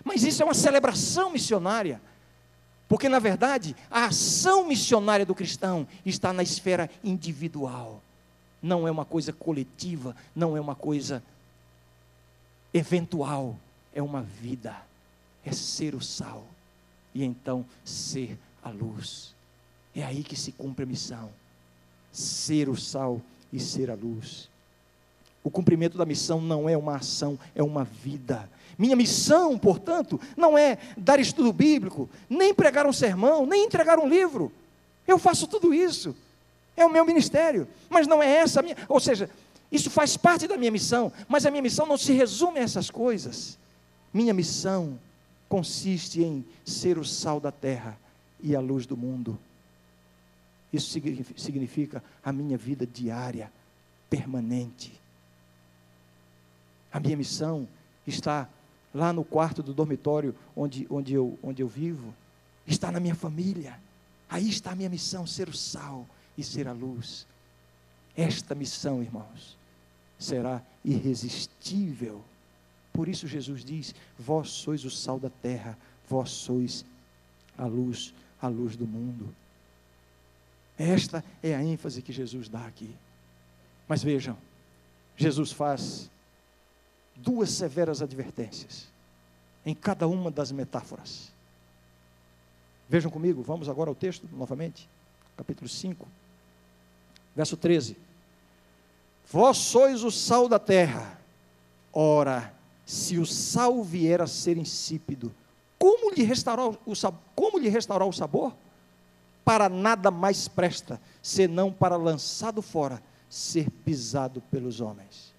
Mas 0.04 0.22
isso 0.22 0.42
é 0.42 0.44
uma 0.44 0.54
celebração 0.54 1.30
missionária. 1.30 1.98
Porque, 2.86 3.08
na 3.08 3.18
verdade, 3.18 3.74
a 3.90 4.04
ação 4.06 4.66
missionária 4.66 5.24
do 5.24 5.34
cristão 5.34 5.86
está 6.04 6.30
na 6.30 6.42
esfera 6.42 6.90
individual. 7.02 8.02
Não 8.62 8.86
é 8.86 8.90
uma 8.90 9.04
coisa 9.06 9.32
coletiva, 9.32 10.14
não 10.36 10.56
é 10.56 10.60
uma 10.60 10.74
coisa 10.74 11.22
eventual. 12.74 13.56
É 13.94 14.02
uma 14.02 14.22
vida. 14.22 14.87
É 15.48 15.52
ser 15.52 15.94
o 15.94 16.00
sal. 16.00 16.44
E 17.14 17.24
então 17.24 17.64
ser 17.82 18.38
a 18.62 18.68
luz. 18.68 19.34
É 19.94 20.04
aí 20.04 20.22
que 20.22 20.36
se 20.36 20.52
cumpre 20.52 20.82
a 20.84 20.86
missão. 20.86 21.30
Ser 22.12 22.68
o 22.68 22.76
sal 22.76 23.22
e 23.50 23.58
ser 23.58 23.90
a 23.90 23.94
luz. 23.94 24.50
O 25.42 25.50
cumprimento 25.50 25.96
da 25.96 26.04
missão 26.04 26.40
não 26.42 26.68
é 26.68 26.76
uma 26.76 26.96
ação, 26.96 27.38
é 27.54 27.62
uma 27.62 27.84
vida. 27.84 28.48
Minha 28.76 28.94
missão, 28.94 29.58
portanto, 29.58 30.20
não 30.36 30.58
é 30.58 30.76
dar 30.96 31.18
estudo 31.18 31.52
bíblico, 31.52 32.10
nem 32.28 32.52
pregar 32.52 32.86
um 32.86 32.92
sermão, 32.92 33.46
nem 33.46 33.64
entregar 33.64 33.98
um 33.98 34.08
livro. 34.08 34.52
Eu 35.06 35.18
faço 35.18 35.46
tudo 35.46 35.72
isso. 35.72 36.14
É 36.76 36.84
o 36.84 36.90
meu 36.90 37.04
ministério, 37.06 37.66
mas 37.88 38.06
não 38.06 38.22
é 38.22 38.30
essa 38.36 38.60
a 38.60 38.62
minha, 38.62 38.76
ou 38.88 39.00
seja, 39.00 39.30
isso 39.72 39.90
faz 39.90 40.16
parte 40.16 40.46
da 40.46 40.56
minha 40.56 40.70
missão, 40.70 41.10
mas 41.26 41.46
a 41.46 41.50
minha 41.50 41.62
missão 41.62 41.86
não 41.86 41.96
se 41.96 42.12
resume 42.12 42.60
a 42.60 42.62
essas 42.62 42.90
coisas. 42.90 43.58
Minha 44.12 44.34
missão 44.34 44.98
consiste 45.48 46.22
em 46.22 46.44
ser 46.64 46.98
o 46.98 47.04
sal 47.04 47.40
da 47.40 47.50
terra 47.50 47.98
e 48.40 48.54
a 48.54 48.60
luz 48.60 48.86
do 48.86 48.96
mundo. 48.96 49.38
Isso 50.72 51.00
significa 51.36 52.02
a 52.22 52.32
minha 52.32 52.58
vida 52.58 52.86
diária, 52.86 53.50
permanente. 54.10 54.92
A 56.92 57.00
minha 57.00 57.16
missão 57.16 57.66
está 58.06 58.48
lá 58.94 59.12
no 59.12 59.24
quarto 59.24 59.62
do 59.62 59.72
dormitório 59.72 60.34
onde, 60.56 60.86
onde, 60.90 61.14
eu, 61.14 61.38
onde 61.42 61.62
eu 61.62 61.68
vivo, 61.68 62.14
está 62.66 62.92
na 62.92 63.00
minha 63.00 63.14
família. 63.14 63.78
Aí 64.28 64.48
está 64.48 64.72
a 64.72 64.76
minha 64.76 64.90
missão: 64.90 65.26
ser 65.26 65.48
o 65.48 65.56
sal 65.56 66.06
e 66.36 66.42
ser 66.42 66.68
a 66.68 66.72
luz. 66.72 67.26
Esta 68.16 68.54
missão, 68.54 69.02
irmãos, 69.02 69.56
será 70.18 70.62
irresistível. 70.84 72.22
Por 72.98 73.08
isso 73.08 73.28
Jesus 73.28 73.64
diz: 73.64 73.94
Vós 74.18 74.50
sois 74.50 74.84
o 74.84 74.90
sal 74.90 75.20
da 75.20 75.30
terra, 75.30 75.78
vós 76.08 76.30
sois 76.30 76.84
a 77.56 77.64
luz, 77.64 78.12
a 78.42 78.48
luz 78.48 78.74
do 78.74 78.88
mundo. 78.88 79.32
Esta 80.76 81.24
é 81.40 81.54
a 81.54 81.62
ênfase 81.62 82.02
que 82.02 82.12
Jesus 82.12 82.48
dá 82.48 82.66
aqui. 82.66 82.92
Mas 83.86 84.02
vejam, 84.02 84.36
Jesus 85.16 85.52
faz 85.52 86.10
duas 87.14 87.50
severas 87.50 88.02
advertências 88.02 88.88
em 89.64 89.76
cada 89.76 90.08
uma 90.08 90.28
das 90.28 90.50
metáforas. 90.50 91.30
Vejam 92.88 93.12
comigo, 93.12 93.42
vamos 93.42 93.68
agora 93.68 93.90
ao 93.90 93.94
texto 93.94 94.28
novamente, 94.32 94.88
capítulo 95.36 95.68
5, 95.68 96.04
verso 97.36 97.56
13. 97.56 97.96
Vós 99.30 99.56
sois 99.56 100.02
o 100.02 100.10
sal 100.10 100.48
da 100.48 100.58
terra. 100.58 101.16
Ora, 101.92 102.57
se 102.88 103.18
o 103.18 103.26
sal 103.26 103.84
vier 103.84 104.22
a 104.22 104.26
ser 104.26 104.56
insípido, 104.56 105.30
como 105.78 106.10
lhe 106.10 106.22
restaurar 106.22 106.68
o, 106.70 106.78
como 107.36 107.58
lhe 107.58 107.68
restaurar 107.68 108.08
o 108.08 108.12
sabor? 108.14 108.54
Para 109.44 109.68
nada 109.68 110.10
mais 110.10 110.48
presta, 110.48 110.98
senão 111.22 111.70
para 111.70 111.98
lançado 111.98 112.62
fora, 112.62 113.02
ser 113.28 113.70
pisado 113.70 114.40
pelos 114.50 114.80
homens. 114.80 115.34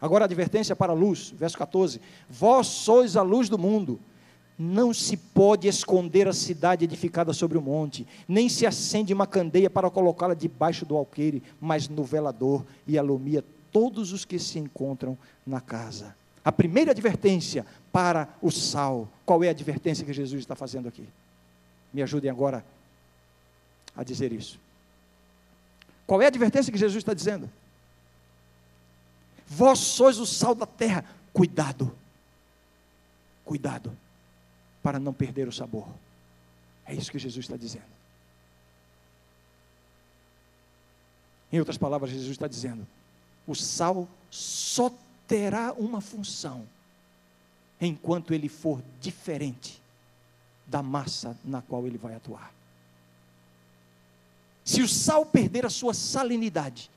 Agora 0.00 0.24
a 0.24 0.26
advertência 0.26 0.74
para 0.74 0.92
a 0.92 0.96
luz, 0.96 1.30
verso 1.36 1.58
14: 1.58 2.00
Vós 2.26 2.68
sois 2.68 3.14
a 3.14 3.20
luz 3.20 3.50
do 3.50 3.58
mundo. 3.58 4.00
Não 4.58 4.94
se 4.94 5.18
pode 5.18 5.68
esconder 5.68 6.26
a 6.26 6.32
cidade 6.32 6.86
edificada 6.86 7.34
sobre 7.34 7.58
o 7.58 7.62
monte, 7.62 8.06
nem 8.26 8.48
se 8.48 8.64
acende 8.64 9.12
uma 9.12 9.26
candeia 9.26 9.68
para 9.68 9.90
colocá-la 9.90 10.34
debaixo 10.34 10.86
do 10.86 10.96
alqueire, 10.96 11.42
mas 11.60 11.86
no 11.86 12.02
velador 12.02 12.64
e 12.86 12.96
alumia 12.96 13.44
todos 13.72 14.12
os 14.12 14.24
que 14.24 14.38
se 14.38 14.58
encontram 14.58 15.16
na 15.46 15.60
casa. 15.60 16.14
A 16.44 16.52
primeira 16.52 16.90
advertência 16.90 17.64
para 17.90 18.28
o 18.40 18.50
sal. 18.50 19.08
Qual 19.24 19.42
é 19.42 19.48
a 19.48 19.52
advertência 19.52 20.04
que 20.04 20.12
Jesus 20.12 20.40
está 20.40 20.54
fazendo 20.54 20.88
aqui? 20.88 21.08
Me 21.92 22.02
ajudem 22.02 22.30
agora 22.30 22.64
a 23.96 24.04
dizer 24.04 24.32
isso. 24.32 24.58
Qual 26.06 26.20
é 26.20 26.26
a 26.26 26.28
advertência 26.28 26.72
que 26.72 26.78
Jesus 26.78 26.98
está 26.98 27.14
dizendo? 27.14 27.48
Vós 29.46 29.78
sois 29.78 30.18
o 30.18 30.26
sal 30.26 30.54
da 30.54 30.66
terra. 30.66 31.04
Cuidado. 31.32 31.94
Cuidado. 33.44 33.96
Para 34.82 34.98
não 34.98 35.12
perder 35.12 35.48
o 35.48 35.52
sabor. 35.52 35.86
É 36.84 36.94
isso 36.94 37.10
que 37.10 37.18
Jesus 37.18 37.44
está 37.44 37.56
dizendo. 37.56 37.92
Em 41.52 41.58
outras 41.58 41.76
palavras, 41.76 42.10
Jesus 42.10 42.30
está 42.30 42.48
dizendo: 42.48 42.86
o 43.52 43.54
sal 43.54 44.08
só 44.30 44.90
terá 45.28 45.72
uma 45.74 46.00
função 46.00 46.66
enquanto 47.80 48.32
ele 48.32 48.48
for 48.48 48.82
diferente 49.00 49.80
da 50.66 50.82
massa 50.82 51.36
na 51.44 51.60
qual 51.60 51.86
ele 51.86 51.98
vai 51.98 52.14
atuar. 52.14 52.52
Se 54.64 54.80
o 54.80 54.88
sal 54.88 55.26
perder 55.26 55.66
a 55.66 55.70
sua 55.70 55.92
salinidade, 55.92 56.90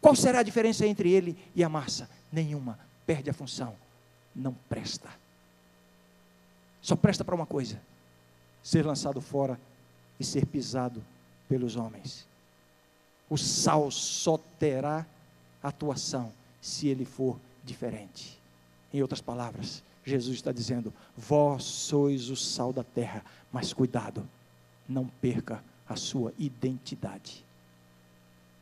qual 0.00 0.16
será 0.16 0.38
a 0.38 0.42
diferença 0.42 0.86
entre 0.86 1.10
ele 1.10 1.36
e 1.54 1.62
a 1.62 1.68
massa? 1.68 2.08
Nenhuma. 2.32 2.78
Perde 3.04 3.28
a 3.28 3.34
função. 3.34 3.74
Não 4.34 4.54
presta. 4.68 5.10
Só 6.80 6.96
presta 6.96 7.24
para 7.24 7.34
uma 7.34 7.46
coisa: 7.46 7.80
ser 8.62 8.86
lançado 8.86 9.20
fora 9.20 9.60
e 10.18 10.24
ser 10.24 10.46
pisado 10.46 11.04
pelos 11.48 11.76
homens. 11.76 12.26
O 13.28 13.36
sal 13.36 13.90
só 13.90 14.38
terá 14.58 15.04
atuação 15.68 16.32
se 16.60 16.88
ele 16.88 17.04
for 17.04 17.38
diferente. 17.64 18.38
Em 18.92 19.02
outras 19.02 19.20
palavras, 19.20 19.82
Jesus 20.04 20.36
está 20.36 20.52
dizendo: 20.52 20.92
Vós 21.16 21.64
sois 21.64 22.28
o 22.30 22.36
sal 22.36 22.72
da 22.72 22.84
terra, 22.84 23.24
mas 23.52 23.72
cuidado, 23.72 24.28
não 24.88 25.06
perca 25.06 25.62
a 25.88 25.96
sua 25.96 26.32
identidade. 26.38 27.44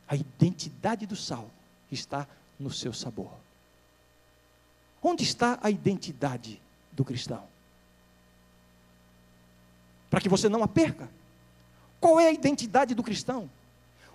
A 0.07 0.15
identidade 0.15 1.05
do 1.05 1.15
sal 1.15 1.49
está 1.91 2.27
no 2.59 2.71
seu 2.71 2.93
sabor. 2.93 3.31
Onde 5.01 5.23
está 5.23 5.59
a 5.61 5.69
identidade 5.69 6.61
do 6.91 7.03
cristão? 7.03 7.43
Para 10.09 10.21
que 10.21 10.29
você 10.29 10.47
não 10.47 10.63
a 10.63 10.67
perca. 10.67 11.09
Qual 11.99 12.19
é 12.19 12.27
a 12.27 12.31
identidade 12.31 12.93
do 12.93 13.03
cristão? 13.03 13.49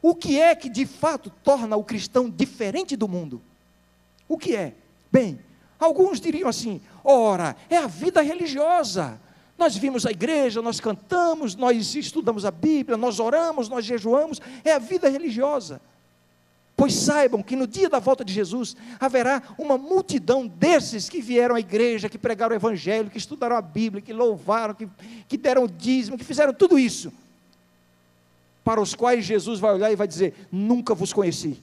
O 0.00 0.14
que 0.14 0.40
é 0.40 0.54
que 0.54 0.68
de 0.68 0.86
fato 0.86 1.30
torna 1.42 1.76
o 1.76 1.84
cristão 1.84 2.30
diferente 2.30 2.96
do 2.96 3.08
mundo? 3.08 3.42
O 4.28 4.38
que 4.38 4.54
é? 4.54 4.74
Bem, 5.10 5.38
alguns 5.78 6.20
diriam 6.20 6.48
assim: 6.48 6.80
ora, 7.02 7.56
é 7.68 7.76
a 7.76 7.86
vida 7.86 8.20
religiosa. 8.20 9.20
Nós 9.56 9.76
vimos 9.76 10.06
a 10.06 10.10
igreja, 10.12 10.62
nós 10.62 10.78
cantamos, 10.78 11.56
nós 11.56 11.94
estudamos 11.96 12.44
a 12.44 12.50
Bíblia, 12.50 12.96
nós 12.96 13.18
oramos, 13.18 13.68
nós 13.68 13.84
jejuamos, 13.84 14.40
é 14.64 14.72
a 14.72 14.78
vida 14.78 15.08
religiosa. 15.08 15.80
Pois 16.76 16.94
saibam 16.94 17.42
que 17.42 17.56
no 17.56 17.66
dia 17.66 17.88
da 17.88 17.98
volta 17.98 18.24
de 18.24 18.32
Jesus 18.32 18.76
haverá 19.00 19.42
uma 19.58 19.76
multidão 19.76 20.46
desses 20.46 21.08
que 21.08 21.20
vieram 21.20 21.56
à 21.56 21.60
igreja, 21.60 22.08
que 22.08 22.16
pregaram 22.16 22.52
o 22.52 22.56
Evangelho, 22.56 23.10
que 23.10 23.18
estudaram 23.18 23.56
a 23.56 23.60
Bíblia, 23.60 24.00
que 24.00 24.12
louvaram, 24.12 24.74
que, 24.74 24.88
que 25.26 25.36
deram 25.36 25.64
o 25.64 25.68
dízimo, 25.68 26.16
que 26.16 26.22
fizeram 26.22 26.54
tudo 26.54 26.78
isso, 26.78 27.12
para 28.68 28.82
os 28.82 28.94
quais 28.94 29.24
Jesus 29.24 29.58
vai 29.58 29.72
olhar 29.72 29.90
e 29.90 29.96
vai 29.96 30.06
dizer: 30.06 30.34
Nunca 30.52 30.94
vos 30.94 31.10
conheci. 31.10 31.58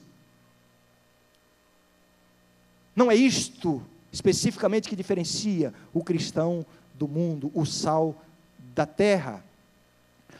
Não 2.96 3.08
é 3.08 3.14
isto 3.14 3.80
especificamente 4.12 4.88
que 4.88 4.96
diferencia 4.96 5.72
o 5.94 6.02
cristão 6.02 6.66
do 6.96 7.06
mundo, 7.06 7.52
o 7.54 7.64
sal 7.64 8.20
da 8.74 8.84
terra. 8.84 9.40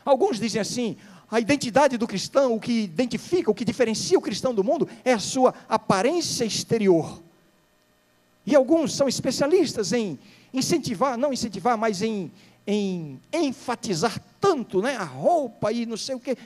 Alguns 0.04 0.40
dizem 0.40 0.60
assim: 0.60 0.96
a 1.30 1.38
identidade 1.38 1.96
do 1.96 2.04
cristão, 2.04 2.56
o 2.56 2.60
que 2.60 2.82
identifica, 2.82 3.48
o 3.48 3.54
que 3.54 3.64
diferencia 3.64 4.18
o 4.18 4.22
cristão 4.22 4.52
do 4.52 4.64
mundo, 4.64 4.88
é 5.04 5.12
a 5.12 5.20
sua 5.20 5.54
aparência 5.68 6.44
exterior. 6.44 7.22
E 8.44 8.56
alguns 8.56 8.92
são 8.92 9.06
especialistas 9.06 9.92
em 9.92 10.18
incentivar, 10.52 11.16
não 11.16 11.32
incentivar, 11.32 11.78
mas 11.78 12.02
em, 12.02 12.28
em 12.66 13.20
enfatizar 13.32 14.20
tanto 14.40 14.82
né, 14.82 14.96
a 14.96 15.04
roupa 15.04 15.70
e 15.70 15.86
não 15.86 15.96
sei 15.96 16.16
o 16.16 16.20
quê. 16.20 16.36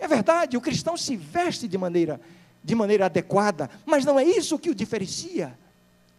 É 0.00 0.08
verdade, 0.08 0.56
o 0.56 0.60
cristão 0.60 0.96
se 0.96 1.14
veste 1.14 1.68
de 1.68 1.76
maneira, 1.76 2.18
de 2.64 2.74
maneira 2.74 3.04
adequada, 3.04 3.68
mas 3.84 4.04
não 4.04 4.18
é 4.18 4.24
isso 4.24 4.58
que 4.58 4.70
o 4.70 4.74
diferencia. 4.74 5.56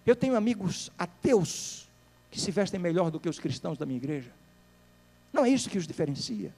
Eu 0.05 0.15
tenho 0.15 0.35
amigos 0.35 0.91
ateus 0.97 1.89
que 2.29 2.39
se 2.39 2.51
vestem 2.51 2.79
melhor 2.79 3.09
do 3.09 3.19
que 3.19 3.27
os 3.27 3.39
cristãos 3.39 3.79
da 3.79 3.85
minha 3.85 3.97
igreja. 3.97 4.29
Não 5.33 5.43
é 5.43 5.49
isso 5.49 5.69
que 5.69 5.79
os 5.79 5.87
diferencia. 5.87 6.53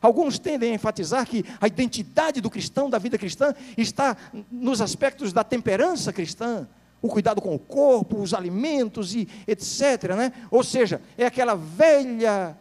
Alguns 0.00 0.38
tendem 0.38 0.70
a 0.70 0.74
enfatizar 0.74 1.26
que 1.26 1.44
a 1.60 1.66
identidade 1.66 2.40
do 2.40 2.48
cristão, 2.48 2.88
da 2.88 2.96
vida 2.96 3.18
cristã, 3.18 3.52
está 3.76 4.16
nos 4.50 4.80
aspectos 4.80 5.32
da 5.32 5.42
temperança 5.42 6.12
cristã, 6.12 6.66
o 7.02 7.08
cuidado 7.08 7.40
com 7.40 7.54
o 7.54 7.58
corpo, 7.58 8.20
os 8.20 8.32
alimentos 8.32 9.14
e 9.14 9.28
etc. 9.46 10.14
Né? 10.16 10.32
Ou 10.50 10.62
seja, 10.62 11.02
é 11.18 11.26
aquela 11.26 11.54
velha, 11.54 12.56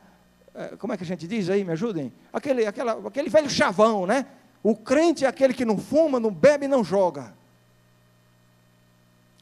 como 0.78 0.94
é 0.94 0.98
que 0.98 1.04
a 1.04 1.06
gente 1.06 1.28
diz 1.28 1.50
aí, 1.50 1.64
me 1.64 1.72
ajudem? 1.72 2.12
Aquele, 2.34 2.66
aquela, 2.66 3.08
aquele 3.08 3.30
velho 3.30 3.50
chavão, 3.50 4.06
né? 4.06 4.26
O 4.62 4.76
crente 4.76 5.24
é 5.24 5.28
aquele 5.28 5.54
que 5.54 5.64
não 5.64 5.78
fuma, 5.78 6.20
não 6.20 6.32
bebe 6.32 6.66
e 6.66 6.68
não 6.68 6.84
joga. 6.84 7.34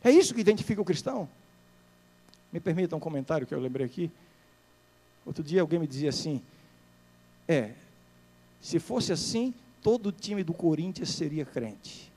É 0.03 0.11
isso 0.11 0.33
que 0.33 0.41
identifica 0.41 0.81
o 0.81 0.85
cristão. 0.85 1.27
Me 2.51 2.59
permita 2.59 2.95
um 2.95 2.99
comentário 2.99 3.47
que 3.47 3.53
eu 3.53 3.59
lembrei 3.59 3.85
aqui. 3.85 4.11
Outro 5.25 5.43
dia 5.43 5.61
alguém 5.61 5.79
me 5.79 5.87
dizia 5.87 6.09
assim: 6.09 6.41
é, 7.47 7.71
se 8.61 8.79
fosse 8.79 9.11
assim, 9.11 9.53
todo 9.81 10.07
o 10.07 10.11
time 10.11 10.43
do 10.43 10.53
Corinthians 10.53 11.09
seria 11.09 11.45
crente. 11.45 12.11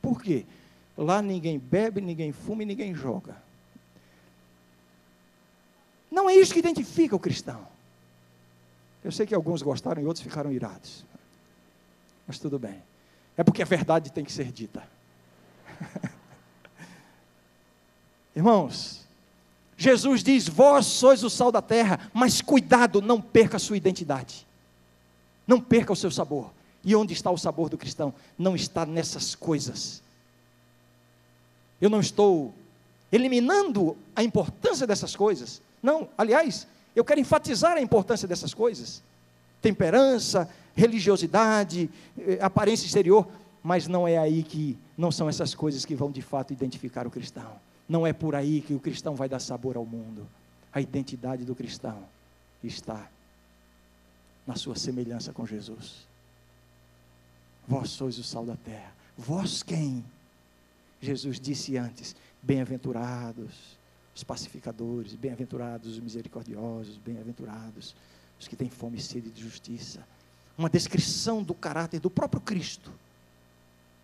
Por 0.00 0.22
quê? 0.22 0.46
Lá 0.96 1.20
ninguém 1.20 1.58
bebe, 1.58 2.00
ninguém 2.00 2.32
fuma 2.32 2.62
e 2.62 2.66
ninguém 2.66 2.94
joga. 2.94 3.36
Não 6.10 6.30
é 6.30 6.34
isso 6.34 6.52
que 6.52 6.58
identifica 6.58 7.14
o 7.14 7.18
cristão. 7.18 7.66
Eu 9.08 9.12
sei 9.12 9.24
que 9.24 9.34
alguns 9.34 9.62
gostaram 9.62 10.02
e 10.02 10.04
outros 10.04 10.22
ficaram 10.22 10.52
irados. 10.52 11.02
Mas 12.26 12.38
tudo 12.38 12.58
bem. 12.58 12.82
É 13.38 13.42
porque 13.42 13.62
a 13.62 13.64
verdade 13.64 14.12
tem 14.12 14.22
que 14.22 14.30
ser 14.30 14.52
dita. 14.52 14.86
Irmãos, 18.36 19.06
Jesus 19.78 20.22
diz: 20.22 20.46
Vós 20.46 20.84
sois 20.84 21.24
o 21.24 21.30
sal 21.30 21.50
da 21.50 21.62
terra, 21.62 22.10
mas 22.12 22.42
cuidado, 22.42 23.00
não 23.00 23.18
perca 23.18 23.56
a 23.56 23.58
sua 23.58 23.78
identidade. 23.78 24.46
Não 25.46 25.58
perca 25.58 25.94
o 25.94 25.96
seu 25.96 26.10
sabor. 26.10 26.50
E 26.84 26.94
onde 26.94 27.14
está 27.14 27.30
o 27.30 27.38
sabor 27.38 27.70
do 27.70 27.78
cristão? 27.78 28.12
Não 28.36 28.54
está 28.54 28.84
nessas 28.84 29.34
coisas. 29.34 30.02
Eu 31.80 31.88
não 31.88 32.00
estou 32.00 32.52
eliminando 33.10 33.96
a 34.14 34.22
importância 34.22 34.86
dessas 34.86 35.16
coisas. 35.16 35.62
Não, 35.82 36.10
aliás, 36.18 36.66
eu 36.98 37.04
quero 37.04 37.20
enfatizar 37.20 37.76
a 37.76 37.80
importância 37.80 38.26
dessas 38.26 38.52
coisas. 38.52 39.02
Temperança, 39.62 40.48
religiosidade, 40.74 41.88
eh, 42.18 42.38
aparência 42.40 42.86
exterior, 42.86 43.26
mas 43.62 43.86
não 43.86 44.06
é 44.06 44.18
aí 44.18 44.42
que 44.42 44.76
não 44.96 45.12
são 45.12 45.28
essas 45.28 45.54
coisas 45.54 45.84
que 45.84 45.94
vão 45.94 46.10
de 46.10 46.22
fato 46.22 46.52
identificar 46.52 47.06
o 47.06 47.10
cristão. 47.10 47.52
Não 47.88 48.04
é 48.06 48.12
por 48.12 48.34
aí 48.34 48.60
que 48.60 48.74
o 48.74 48.80
cristão 48.80 49.14
vai 49.14 49.28
dar 49.28 49.38
sabor 49.38 49.76
ao 49.76 49.86
mundo. 49.86 50.26
A 50.72 50.80
identidade 50.80 51.44
do 51.44 51.54
cristão 51.54 52.02
está 52.64 53.08
na 54.44 54.56
sua 54.56 54.74
semelhança 54.74 55.32
com 55.32 55.46
Jesus. 55.46 56.06
Vós 57.66 57.90
sois 57.90 58.18
o 58.18 58.24
sal 58.24 58.44
da 58.44 58.56
terra. 58.56 58.92
Vós 59.16 59.62
quem? 59.62 60.04
Jesus 61.00 61.38
disse 61.38 61.76
antes: 61.76 62.16
Bem-aventurados 62.42 63.77
os 64.18 64.24
pacificadores, 64.24 65.14
bem-aventurados 65.14 65.92
os 65.92 66.00
misericordiosos, 66.00 66.96
bem-aventurados 66.96 67.94
os 68.38 68.48
que 68.48 68.56
têm 68.56 68.68
fome 68.68 68.98
e 68.98 69.00
sede 69.00 69.30
de 69.30 69.40
justiça. 69.40 70.04
Uma 70.56 70.68
descrição 70.68 71.40
do 71.40 71.54
caráter 71.54 72.00
do 72.00 72.10
próprio 72.10 72.40
Cristo, 72.40 72.90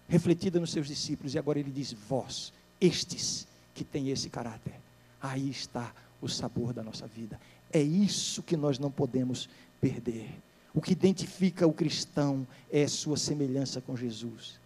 refletida 0.09 0.61
nos 0.61 0.71
seus 0.71 0.87
discípulos, 0.87 1.35
e 1.35 1.39
agora 1.39 1.59
ele 1.59 1.73
diz: 1.73 1.93
Vós, 1.93 2.53
estes 2.81 3.45
que 3.75 3.83
têm 3.83 4.11
esse 4.11 4.31
caráter, 4.31 4.75
aí 5.21 5.51
está 5.51 5.93
o 6.23 6.29
sabor 6.29 6.73
da 6.73 6.85
nossa 6.85 7.09
vida. 7.09 7.41
É 7.73 7.83
isso 7.83 8.41
que 8.41 8.57
nós 8.57 8.79
não 8.79 8.93
podemos 8.93 9.49
perder. 9.81 10.31
O 10.73 10.81
que 10.81 10.93
identifica 10.93 11.67
o 11.67 11.73
cristão 11.73 12.47
é 12.71 12.87
sua 12.87 13.17
semelhança 13.17 13.81
com 13.81 13.97
Jesus. 13.97 14.61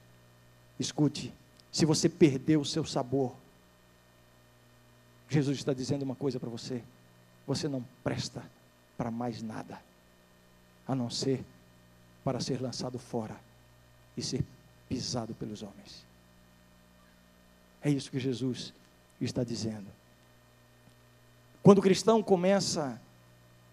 Escute, 0.79 1.33
se 1.73 1.87
você 1.87 2.07
perdeu 2.07 2.61
o 2.61 2.67
seu 2.67 2.85
sabor, 2.85 3.35
Jesus 5.29 5.59
está 5.59 5.73
dizendo 5.73 6.03
uma 6.03 6.15
coisa 6.15 6.41
para 6.41 6.49
você: 6.49 6.83
você 7.47 7.69
não 7.69 7.85
presta 8.03 8.43
para 8.97 9.11
mais 9.11 9.43
nada, 9.43 9.81
a 10.87 10.95
não 10.95 11.11
ser 11.11 11.45
para 12.25 12.41
ser 12.41 12.61
lançado 12.61 12.99
fora 12.99 13.39
e 14.17 14.23
ser 14.23 14.45
pisado 14.89 15.35
pelos 15.35 15.63
homens. 15.63 16.05
É 17.81 17.91
isso 17.91 18.11
que 18.11 18.19
Jesus 18.19 18.73
está 19.21 19.45
dizendo. 19.45 19.87
Quando 21.63 21.79
o 21.79 21.83
cristão 21.83 22.23
começa 22.23 23.01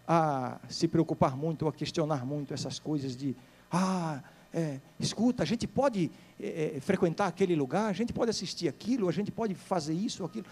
a 0.07 0.59
se 0.69 0.87
preocupar 0.87 1.35
muito, 1.35 1.67
a 1.67 1.73
questionar 1.73 2.25
muito 2.25 2.53
essas 2.53 2.77
coisas 2.77 3.15
de, 3.15 3.35
ah, 3.71 4.21
é, 4.53 4.79
escuta, 4.99 5.43
a 5.43 5.45
gente 5.45 5.67
pode 5.67 6.11
é, 6.39 6.75
é, 6.75 6.79
frequentar 6.79 7.27
aquele 7.27 7.55
lugar, 7.55 7.89
a 7.89 7.93
gente 7.93 8.13
pode 8.13 8.29
assistir 8.29 8.67
aquilo, 8.67 9.09
a 9.09 9.11
gente 9.11 9.31
pode 9.31 9.55
fazer 9.55 9.93
isso 9.93 10.23
aquilo. 10.23 10.45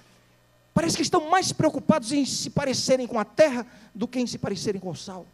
Parece 0.73 0.95
que 0.95 1.03
estão 1.03 1.29
mais 1.29 1.51
preocupados 1.51 2.11
em 2.11 2.25
se 2.25 2.49
parecerem 2.49 3.05
com 3.05 3.19
a 3.19 3.25
terra 3.25 3.65
do 3.93 4.07
que 4.07 4.19
em 4.19 4.25
se 4.25 4.37
parecerem 4.37 4.81
com 4.81 4.89
o 4.89 4.95
sal. 4.95 5.25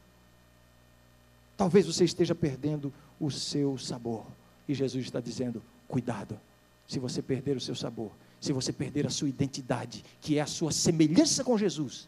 Talvez 1.56 1.86
você 1.86 2.04
esteja 2.04 2.36
perdendo 2.36 2.94
o 3.20 3.32
seu 3.32 3.78
sabor. 3.78 4.26
E 4.68 4.74
Jesus 4.74 5.06
está 5.06 5.20
dizendo: 5.20 5.62
cuidado, 5.88 6.40
se 6.88 7.00
você 7.00 7.22
perder 7.22 7.58
o 7.58 7.62
seu 7.62 7.76
sabor, 7.76 8.12
se 8.40 8.52
você 8.52 8.74
perder 8.74 9.08
a 9.08 9.10
sua 9.10 9.30
identidade, 9.30 10.04
que 10.22 10.38
é 10.38 10.42
a 10.42 10.48
sua 10.48 10.72
semelhança 10.72 11.44
com 11.44 11.58
Jesus, 11.58 12.08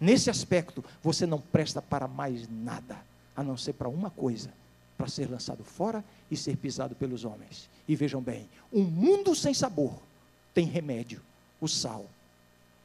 nesse 0.00 0.30
aspecto 0.30 0.84
você 1.02 1.26
não 1.26 1.40
presta 1.40 1.80
para 1.80 2.08
mais 2.08 2.48
nada, 2.48 2.96
a 3.36 3.42
não 3.42 3.56
ser 3.56 3.72
para 3.74 3.88
uma 3.88 4.10
coisa: 4.10 4.52
para 4.98 5.08
ser 5.08 5.30
lançado 5.30 5.64
fora 5.64 6.04
e 6.30 6.36
ser 6.36 6.56
pisado 6.56 6.94
pelos 6.94 7.24
homens. 7.24 7.68
E 7.86 7.94
vejam 7.94 8.20
bem: 8.20 8.48
um 8.72 8.82
mundo 8.82 9.34
sem 9.34 9.54
sabor 9.54 9.94
tem 10.52 10.66
remédio, 10.66 11.20
o 11.60 11.68
sal. 11.68 12.06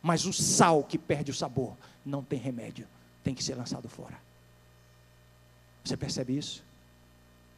Mas 0.02 0.26
o 0.26 0.34
sal 0.34 0.84
que 0.84 0.98
perde 0.98 1.32
o 1.32 1.34
sabor 1.34 1.76
não 2.06 2.24
tem 2.24 2.40
remédio, 2.40 2.88
tem 3.24 3.34
que 3.34 3.44
ser 3.44 3.56
lançado 3.56 3.90
fora. 3.90 4.18
Você 5.84 5.98
percebe 5.98 6.38
isso? 6.38 6.64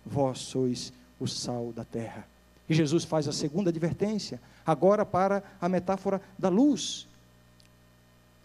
Vós 0.06 0.40
sois 0.40 0.94
o 1.20 1.28
sal 1.28 1.74
da 1.74 1.84
terra. 1.84 2.28
E 2.70 2.74
Jesus 2.74 3.04
faz 3.04 3.28
a 3.28 3.34
segunda 3.34 3.70
advertência, 3.70 4.40
agora 4.66 5.06
para 5.06 5.44
a 5.60 5.68
metáfora 5.68 6.22
da 6.38 6.50
luz. 6.50 7.08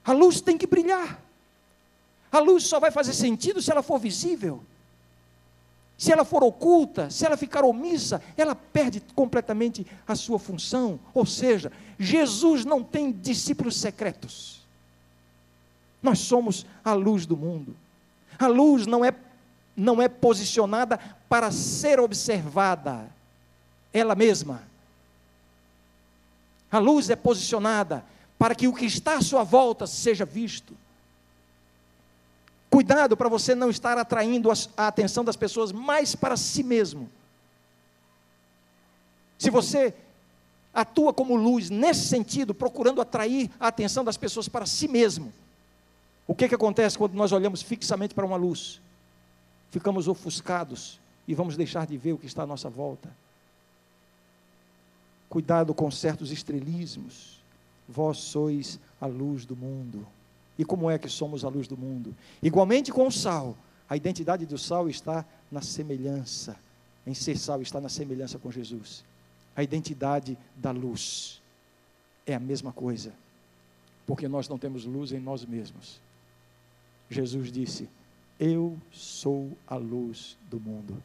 A 0.04 0.12
luz 0.12 0.40
tem 0.40 0.56
que 0.56 0.66
brilhar. 0.66 1.20
A 2.32 2.38
luz 2.38 2.64
só 2.64 2.80
vai 2.80 2.90
fazer 2.90 3.12
sentido 3.12 3.62
se 3.62 3.70
ela 3.70 3.82
for 3.82 3.98
visível. 3.98 4.62
Se 5.96 6.12
ela 6.12 6.24
for 6.24 6.42
oculta, 6.42 7.08
se 7.08 7.24
ela 7.24 7.36
ficar 7.36 7.64
omissa, 7.64 8.20
ela 8.36 8.54
perde 8.54 9.00
completamente 9.14 9.86
a 10.06 10.14
sua 10.14 10.38
função. 10.38 10.98
Ou 11.12 11.24
seja, 11.24 11.70
Jesus 11.98 12.64
não 12.64 12.82
tem 12.82 13.12
discípulos 13.12 13.76
secretos. 13.76 14.62
Nós 16.02 16.18
somos 16.18 16.66
a 16.84 16.92
luz 16.92 17.26
do 17.26 17.36
mundo. 17.36 17.76
A 18.38 18.46
luz 18.46 18.86
não 18.86 19.04
é, 19.04 19.14
não 19.76 20.02
é 20.02 20.08
posicionada 20.08 20.98
para 21.28 21.50
ser 21.50 22.00
observada 22.00 23.08
ela 23.92 24.16
mesma. 24.16 24.62
A 26.70 26.78
luz 26.78 27.08
é 27.08 27.16
posicionada 27.16 28.04
para 28.36 28.54
que 28.54 28.66
o 28.66 28.74
que 28.74 28.84
está 28.84 29.16
à 29.16 29.22
sua 29.22 29.44
volta 29.44 29.86
seja 29.86 30.24
visto. 30.24 30.76
Cuidado 32.74 33.16
para 33.16 33.28
você 33.28 33.54
não 33.54 33.70
estar 33.70 33.96
atraindo 33.98 34.50
a 34.50 34.88
atenção 34.88 35.24
das 35.24 35.36
pessoas 35.36 35.70
mais 35.70 36.16
para 36.16 36.36
si 36.36 36.64
mesmo. 36.64 37.08
Se 39.38 39.48
você 39.48 39.94
atua 40.74 41.14
como 41.14 41.36
luz 41.36 41.70
nesse 41.70 42.08
sentido, 42.08 42.52
procurando 42.52 43.00
atrair 43.00 43.48
a 43.60 43.68
atenção 43.68 44.02
das 44.02 44.16
pessoas 44.16 44.48
para 44.48 44.66
si 44.66 44.88
mesmo, 44.88 45.32
o 46.26 46.34
que, 46.34 46.48
que 46.48 46.54
acontece 46.56 46.98
quando 46.98 47.14
nós 47.14 47.30
olhamos 47.30 47.62
fixamente 47.62 48.12
para 48.12 48.26
uma 48.26 48.36
luz? 48.36 48.80
Ficamos 49.70 50.08
ofuscados 50.08 50.98
e 51.28 51.32
vamos 51.32 51.56
deixar 51.56 51.86
de 51.86 51.96
ver 51.96 52.14
o 52.14 52.18
que 52.18 52.26
está 52.26 52.42
à 52.42 52.46
nossa 52.46 52.68
volta. 52.68 53.08
Cuidado 55.28 55.72
com 55.74 55.88
certos 55.92 56.32
estrelismos. 56.32 57.40
Vós 57.88 58.18
sois 58.18 58.80
a 59.00 59.06
luz 59.06 59.46
do 59.46 59.54
mundo. 59.54 60.04
E 60.58 60.64
como 60.64 60.90
é 60.90 60.98
que 60.98 61.08
somos 61.08 61.44
a 61.44 61.48
luz 61.48 61.66
do 61.66 61.76
mundo? 61.76 62.14
Igualmente 62.42 62.92
com 62.92 63.06
o 63.06 63.12
sal, 63.12 63.56
A 63.86 63.96
identidade 63.96 64.46
do 64.46 64.56
sal 64.56 64.88
está 64.88 65.26
na 65.52 65.60
semelhança. 65.60 66.56
Em 67.06 67.12
ser 67.12 67.36
sal 67.36 67.60
está 67.60 67.80
na 67.80 67.90
semelhança 67.90 68.38
com 68.38 68.50
Jesus. 68.50 69.04
A 69.54 69.62
identidade 69.62 70.38
da 70.56 70.70
luz 70.70 71.40
é 72.26 72.34
a 72.34 72.40
mesma 72.40 72.72
coisa. 72.72 73.12
Porque 74.06 74.26
nós 74.26 74.48
não 74.48 74.58
temos 74.58 74.86
luz 74.86 75.12
em 75.12 75.20
nós 75.20 75.44
mesmos. 75.44 76.00
Jesus 77.10 77.52
disse: 77.52 77.88
Eu 78.40 78.78
sou 78.90 79.52
a 79.66 79.76
luz 79.76 80.36
do 80.50 80.58
mundo. 80.58 81.02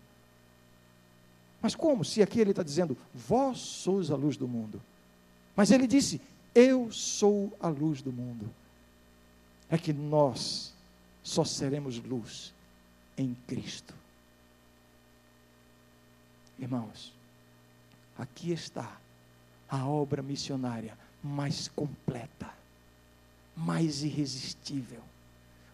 Mas 1.61 1.75
como? 1.75 2.05
Se 2.05 2.21
aqui 2.21 2.39
ele 2.39 2.51
está 2.51 2.63
dizendo, 2.63 2.97
vós 3.13 3.59
sois 3.59 4.09
a 4.09 4.15
luz 4.15 4.37
do 4.37 4.47
mundo. 4.47 4.81
Mas 5.55 5.71
ele 5.71 5.85
disse, 5.85 6.21
eu 6.55 6.91
sou 6.91 7.53
a 7.59 7.67
luz 7.67 8.01
do 8.01 8.11
mundo. 8.11 8.49
É 9.69 9.77
que 9.77 9.93
nós 9.93 10.73
só 11.23 11.43
seremos 11.43 11.97
luz 11.99 12.53
em 13.17 13.35
Cristo. 13.47 13.93
Irmãos, 16.57 17.13
aqui 18.17 18.51
está 18.51 18.97
a 19.69 19.85
obra 19.85 20.21
missionária 20.21 20.97
mais 21.23 21.67
completa, 21.67 22.51
mais 23.55 24.03
irresistível, 24.03 25.01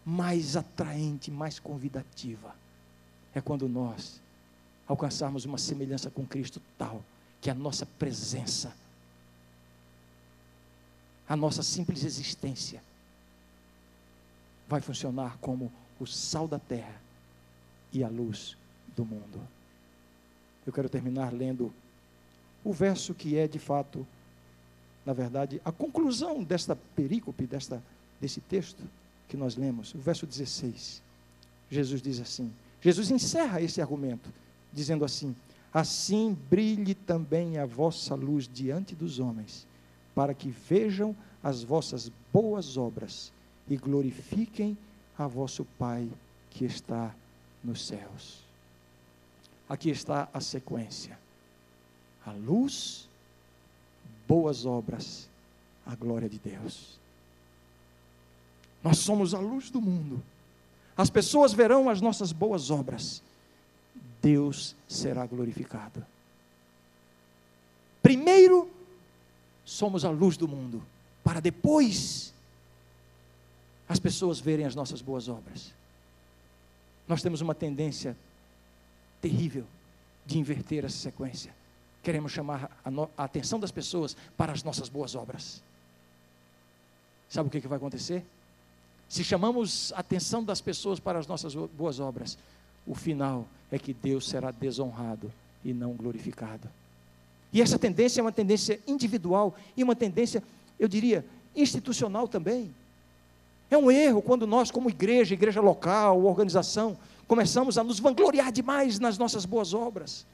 mais 0.04 0.56
atraente, 0.56 1.30
mais 1.30 1.58
convidativa. 1.58 2.54
É 3.34 3.40
quando 3.40 3.68
nós 3.68 4.20
alcançarmos 4.86 5.44
uma 5.44 5.58
semelhança 5.58 6.10
com 6.10 6.26
Cristo 6.26 6.60
tal 6.78 7.02
que 7.40 7.50
a 7.50 7.54
nossa 7.54 7.86
presença, 7.86 8.74
a 11.28 11.36
nossa 11.36 11.62
simples 11.62 12.04
existência, 12.04 12.82
vai 14.68 14.80
funcionar 14.80 15.38
como 15.38 15.72
o 15.98 16.06
sal 16.06 16.46
da 16.46 16.58
terra 16.58 17.00
e 17.92 18.02
a 18.02 18.08
luz 18.08 18.56
do 18.96 19.04
mundo. 19.04 19.40
Eu 20.66 20.72
quero 20.72 20.88
terminar 20.88 21.32
lendo 21.32 21.72
o 22.64 22.72
verso 22.72 23.14
que 23.14 23.36
é 23.36 23.46
de 23.46 23.58
fato, 23.58 24.06
na 25.04 25.12
verdade, 25.12 25.60
a 25.64 25.70
conclusão 25.70 26.42
desta 26.42 26.74
perícope, 26.74 27.46
desta, 27.46 27.82
desse 28.20 28.40
texto 28.40 28.82
que 29.28 29.36
nós 29.36 29.56
lemos, 29.56 29.94
o 29.94 29.98
verso 29.98 30.26
16. 30.26 31.00
Jesus 31.70 32.02
diz 32.02 32.20
assim: 32.20 32.52
Jesus 32.80 33.10
encerra 33.10 33.60
esse 33.60 33.80
argumento 33.80 34.28
dizendo 34.72 35.04
assim: 35.04 35.34
Assim 35.72 36.36
brilhe 36.50 36.94
também 36.94 37.58
a 37.58 37.66
vossa 37.66 38.14
luz 38.14 38.48
diante 38.52 38.94
dos 38.94 39.18
homens, 39.18 39.66
para 40.14 40.34
que 40.34 40.50
vejam 40.50 41.14
as 41.42 41.62
vossas 41.62 42.10
boas 42.32 42.76
obras 42.76 43.32
e 43.68 43.76
glorifiquem 43.76 44.76
a 45.18 45.26
vosso 45.26 45.64
Pai 45.78 46.08
que 46.50 46.64
está 46.64 47.14
nos 47.62 47.86
céus. 47.86 48.40
Aqui 49.68 49.90
está 49.90 50.28
a 50.32 50.40
sequência: 50.40 51.18
a 52.24 52.32
luz, 52.32 53.08
boas 54.26 54.64
obras, 54.64 55.28
a 55.84 55.94
glória 55.94 56.28
de 56.28 56.38
Deus. 56.38 56.98
Nós 58.82 58.98
somos 58.98 59.34
a 59.34 59.38
luz 59.38 59.70
do 59.70 59.80
mundo. 59.80 60.22
As 60.96 61.10
pessoas 61.10 61.52
verão 61.52 61.90
as 61.90 62.00
nossas 62.00 62.32
boas 62.32 62.70
obras 62.70 63.22
Deus 64.26 64.74
será 64.88 65.24
glorificado. 65.24 66.04
Primeiro, 68.02 68.68
somos 69.64 70.04
a 70.04 70.10
luz 70.10 70.36
do 70.36 70.48
mundo, 70.48 70.82
para 71.22 71.38
depois 71.38 72.34
as 73.88 73.98
pessoas 73.98 74.40
verem 74.40 74.66
as 74.66 74.74
nossas 74.74 75.00
boas 75.00 75.28
obras. 75.28 75.72
Nós 77.06 77.22
temos 77.22 77.40
uma 77.40 77.54
tendência 77.54 78.16
terrível 79.20 79.64
de 80.24 80.38
inverter 80.38 80.84
essa 80.84 80.96
sequência. 80.96 81.54
Queremos 82.02 82.32
chamar 82.32 82.70
a, 82.84 82.90
no, 82.90 83.08
a 83.16 83.24
atenção 83.24 83.60
das 83.60 83.70
pessoas 83.70 84.16
para 84.36 84.52
as 84.52 84.62
nossas 84.62 84.88
boas 84.88 85.14
obras. 85.14 85.62
Sabe 87.28 87.48
o 87.48 87.50
que, 87.50 87.60
que 87.60 87.68
vai 87.68 87.76
acontecer? 87.76 88.24
Se 89.08 89.22
chamamos 89.22 89.92
a 89.92 90.00
atenção 90.00 90.42
das 90.42 90.60
pessoas 90.60 90.98
para 90.98 91.18
as 91.18 91.26
nossas 91.26 91.54
boas 91.54 92.00
obras, 92.00 92.36
o 92.86 92.94
final 92.94 93.46
é 93.70 93.78
que 93.78 93.92
Deus 93.92 94.28
será 94.28 94.50
desonrado 94.50 95.32
e 95.64 95.72
não 95.72 95.94
glorificado. 95.94 96.68
E 97.52 97.62
essa 97.62 97.78
tendência 97.78 98.20
é 98.20 98.22
uma 98.22 98.32
tendência 98.32 98.80
individual 98.86 99.54
e 99.76 99.82
uma 99.82 99.96
tendência, 99.96 100.42
eu 100.78 100.88
diria, 100.88 101.24
institucional 101.54 102.28
também. 102.28 102.72
É 103.70 103.76
um 103.76 103.90
erro 103.90 104.22
quando 104.22 104.46
nós, 104.46 104.70
como 104.70 104.90
igreja, 104.90 105.34
igreja 105.34 105.60
local, 105.60 106.24
organização, 106.24 106.96
começamos 107.26 107.76
a 107.76 107.84
nos 107.84 107.98
vangloriar 107.98 108.52
demais 108.52 108.98
nas 108.98 109.18
nossas 109.18 109.44
boas 109.44 109.74
obras, 109.74 110.24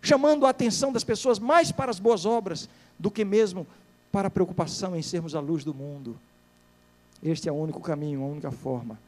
chamando 0.00 0.46
a 0.46 0.50
atenção 0.50 0.92
das 0.92 1.04
pessoas 1.04 1.38
mais 1.38 1.70
para 1.70 1.90
as 1.90 2.00
boas 2.00 2.24
obras 2.24 2.68
do 2.98 3.10
que 3.10 3.24
mesmo 3.24 3.66
para 4.10 4.28
a 4.28 4.30
preocupação 4.30 4.96
em 4.96 5.02
sermos 5.02 5.34
a 5.34 5.40
luz 5.40 5.64
do 5.64 5.74
mundo. 5.74 6.18
Este 7.22 7.48
é 7.48 7.52
o 7.52 7.56
único 7.56 7.80
caminho, 7.80 8.22
a 8.22 8.26
única 8.26 8.50
forma 8.50 8.98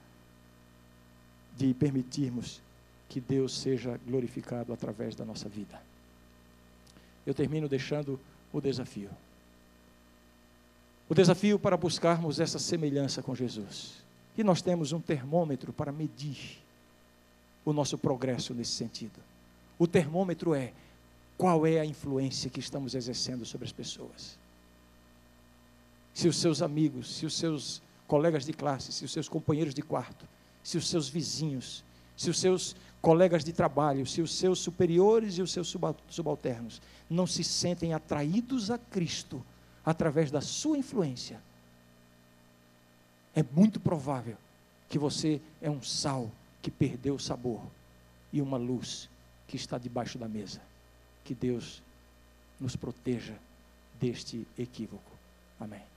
de 1.57 1.73
permitirmos 1.75 2.61
que 3.09 3.21
Deus 3.21 3.59
seja 3.59 3.99
glorificado 4.07 4.73
através 4.73 5.15
da 5.15 5.25
nossa 5.25 5.49
vida. 5.49 5.81
Eu 7.27 7.33
termino 7.33 7.69
deixando 7.69 8.19
o 8.53 8.61
desafio. 8.61 9.11
O 11.09 11.15
desafio 11.15 11.59
para 11.59 11.77
buscarmos 11.77 12.41
essa 12.41 12.59
semelhança 12.59 13.23
com 13.23 13.35
Jesus. 13.35 13.93
E 14.37 14.43
nós 14.43 14.63
temos 14.63 14.93
um 14.93 15.01
termômetro 15.01 15.73
para 15.73 15.93
medir 15.93 16.59
o 17.65 17.73
nosso 17.73 17.97
progresso 17.97 18.55
nesse 18.55 18.73
sentido. 18.73 19.21
O 19.79 19.87
termômetro 19.87 20.55
é 20.55 20.73
qual 21.37 21.67
é 21.67 21.81
a 21.81 21.85
influência 21.85 22.51
que 22.51 22.61
estamos 22.61 22.95
exercendo 22.95 23.45
sobre 23.45 23.67
as 23.67 23.73
pessoas. 23.73 24.39
Se 26.13 26.29
os 26.29 26.37
seus 26.37 26.63
amigos, 26.63 27.17
se 27.17 27.27
os 27.27 27.37
seus 27.37 27.83
colegas 28.07 28.45
de 28.45 28.53
classe, 28.53 28.93
se 28.93 29.05
os 29.05 29.13
seus 29.13 29.29
companheiros 29.29 29.75
de 29.75 29.83
quarto 29.83 30.27
se 30.65 30.79
os 30.79 30.89
seus 30.89 31.09
vizinhos, 31.09 31.85
se 32.17 32.31
os 32.31 32.41
seus 32.41 32.75
colegas 33.03 33.45
de 33.45 33.53
trabalho, 33.53 34.07
se 34.07 34.23
os 34.23 34.35
seus 34.35 34.59
superiores 34.59 35.37
e 35.37 35.43
os 35.43 35.53
seus 35.53 35.77
subalternos 36.09 36.81
não 37.09 37.27
se 37.27 37.45
sentem 37.45 37.93
atraídos 37.93 38.71
a 38.71 38.79
Cristo 38.79 39.45
através 39.85 40.31
da 40.31 40.41
sua 40.41 40.79
influência, 40.79 41.41
é 43.35 43.43
muito 43.43 43.81
provável 43.81 44.37
que 44.89 44.99
você 44.99 45.41
é 45.61 45.69
um 45.69 45.83
sal 45.83 46.31
que 46.63 46.71
perdeu 46.71 47.17
o 47.17 47.21
sabor 47.21 47.61
e 48.33 48.41
uma 48.41 48.57
luz 48.57 49.09
que 49.49 49.57
está 49.57 49.77
debaixo 49.77 50.19
da 50.19 50.29
mesa. 50.29 50.61
Que 51.25 51.35
Deus 51.35 51.83
nos 52.61 52.77
proteja 52.77 53.35
deste 54.01 54.47
equívoco. 54.59 55.11
Amém. 55.59 55.94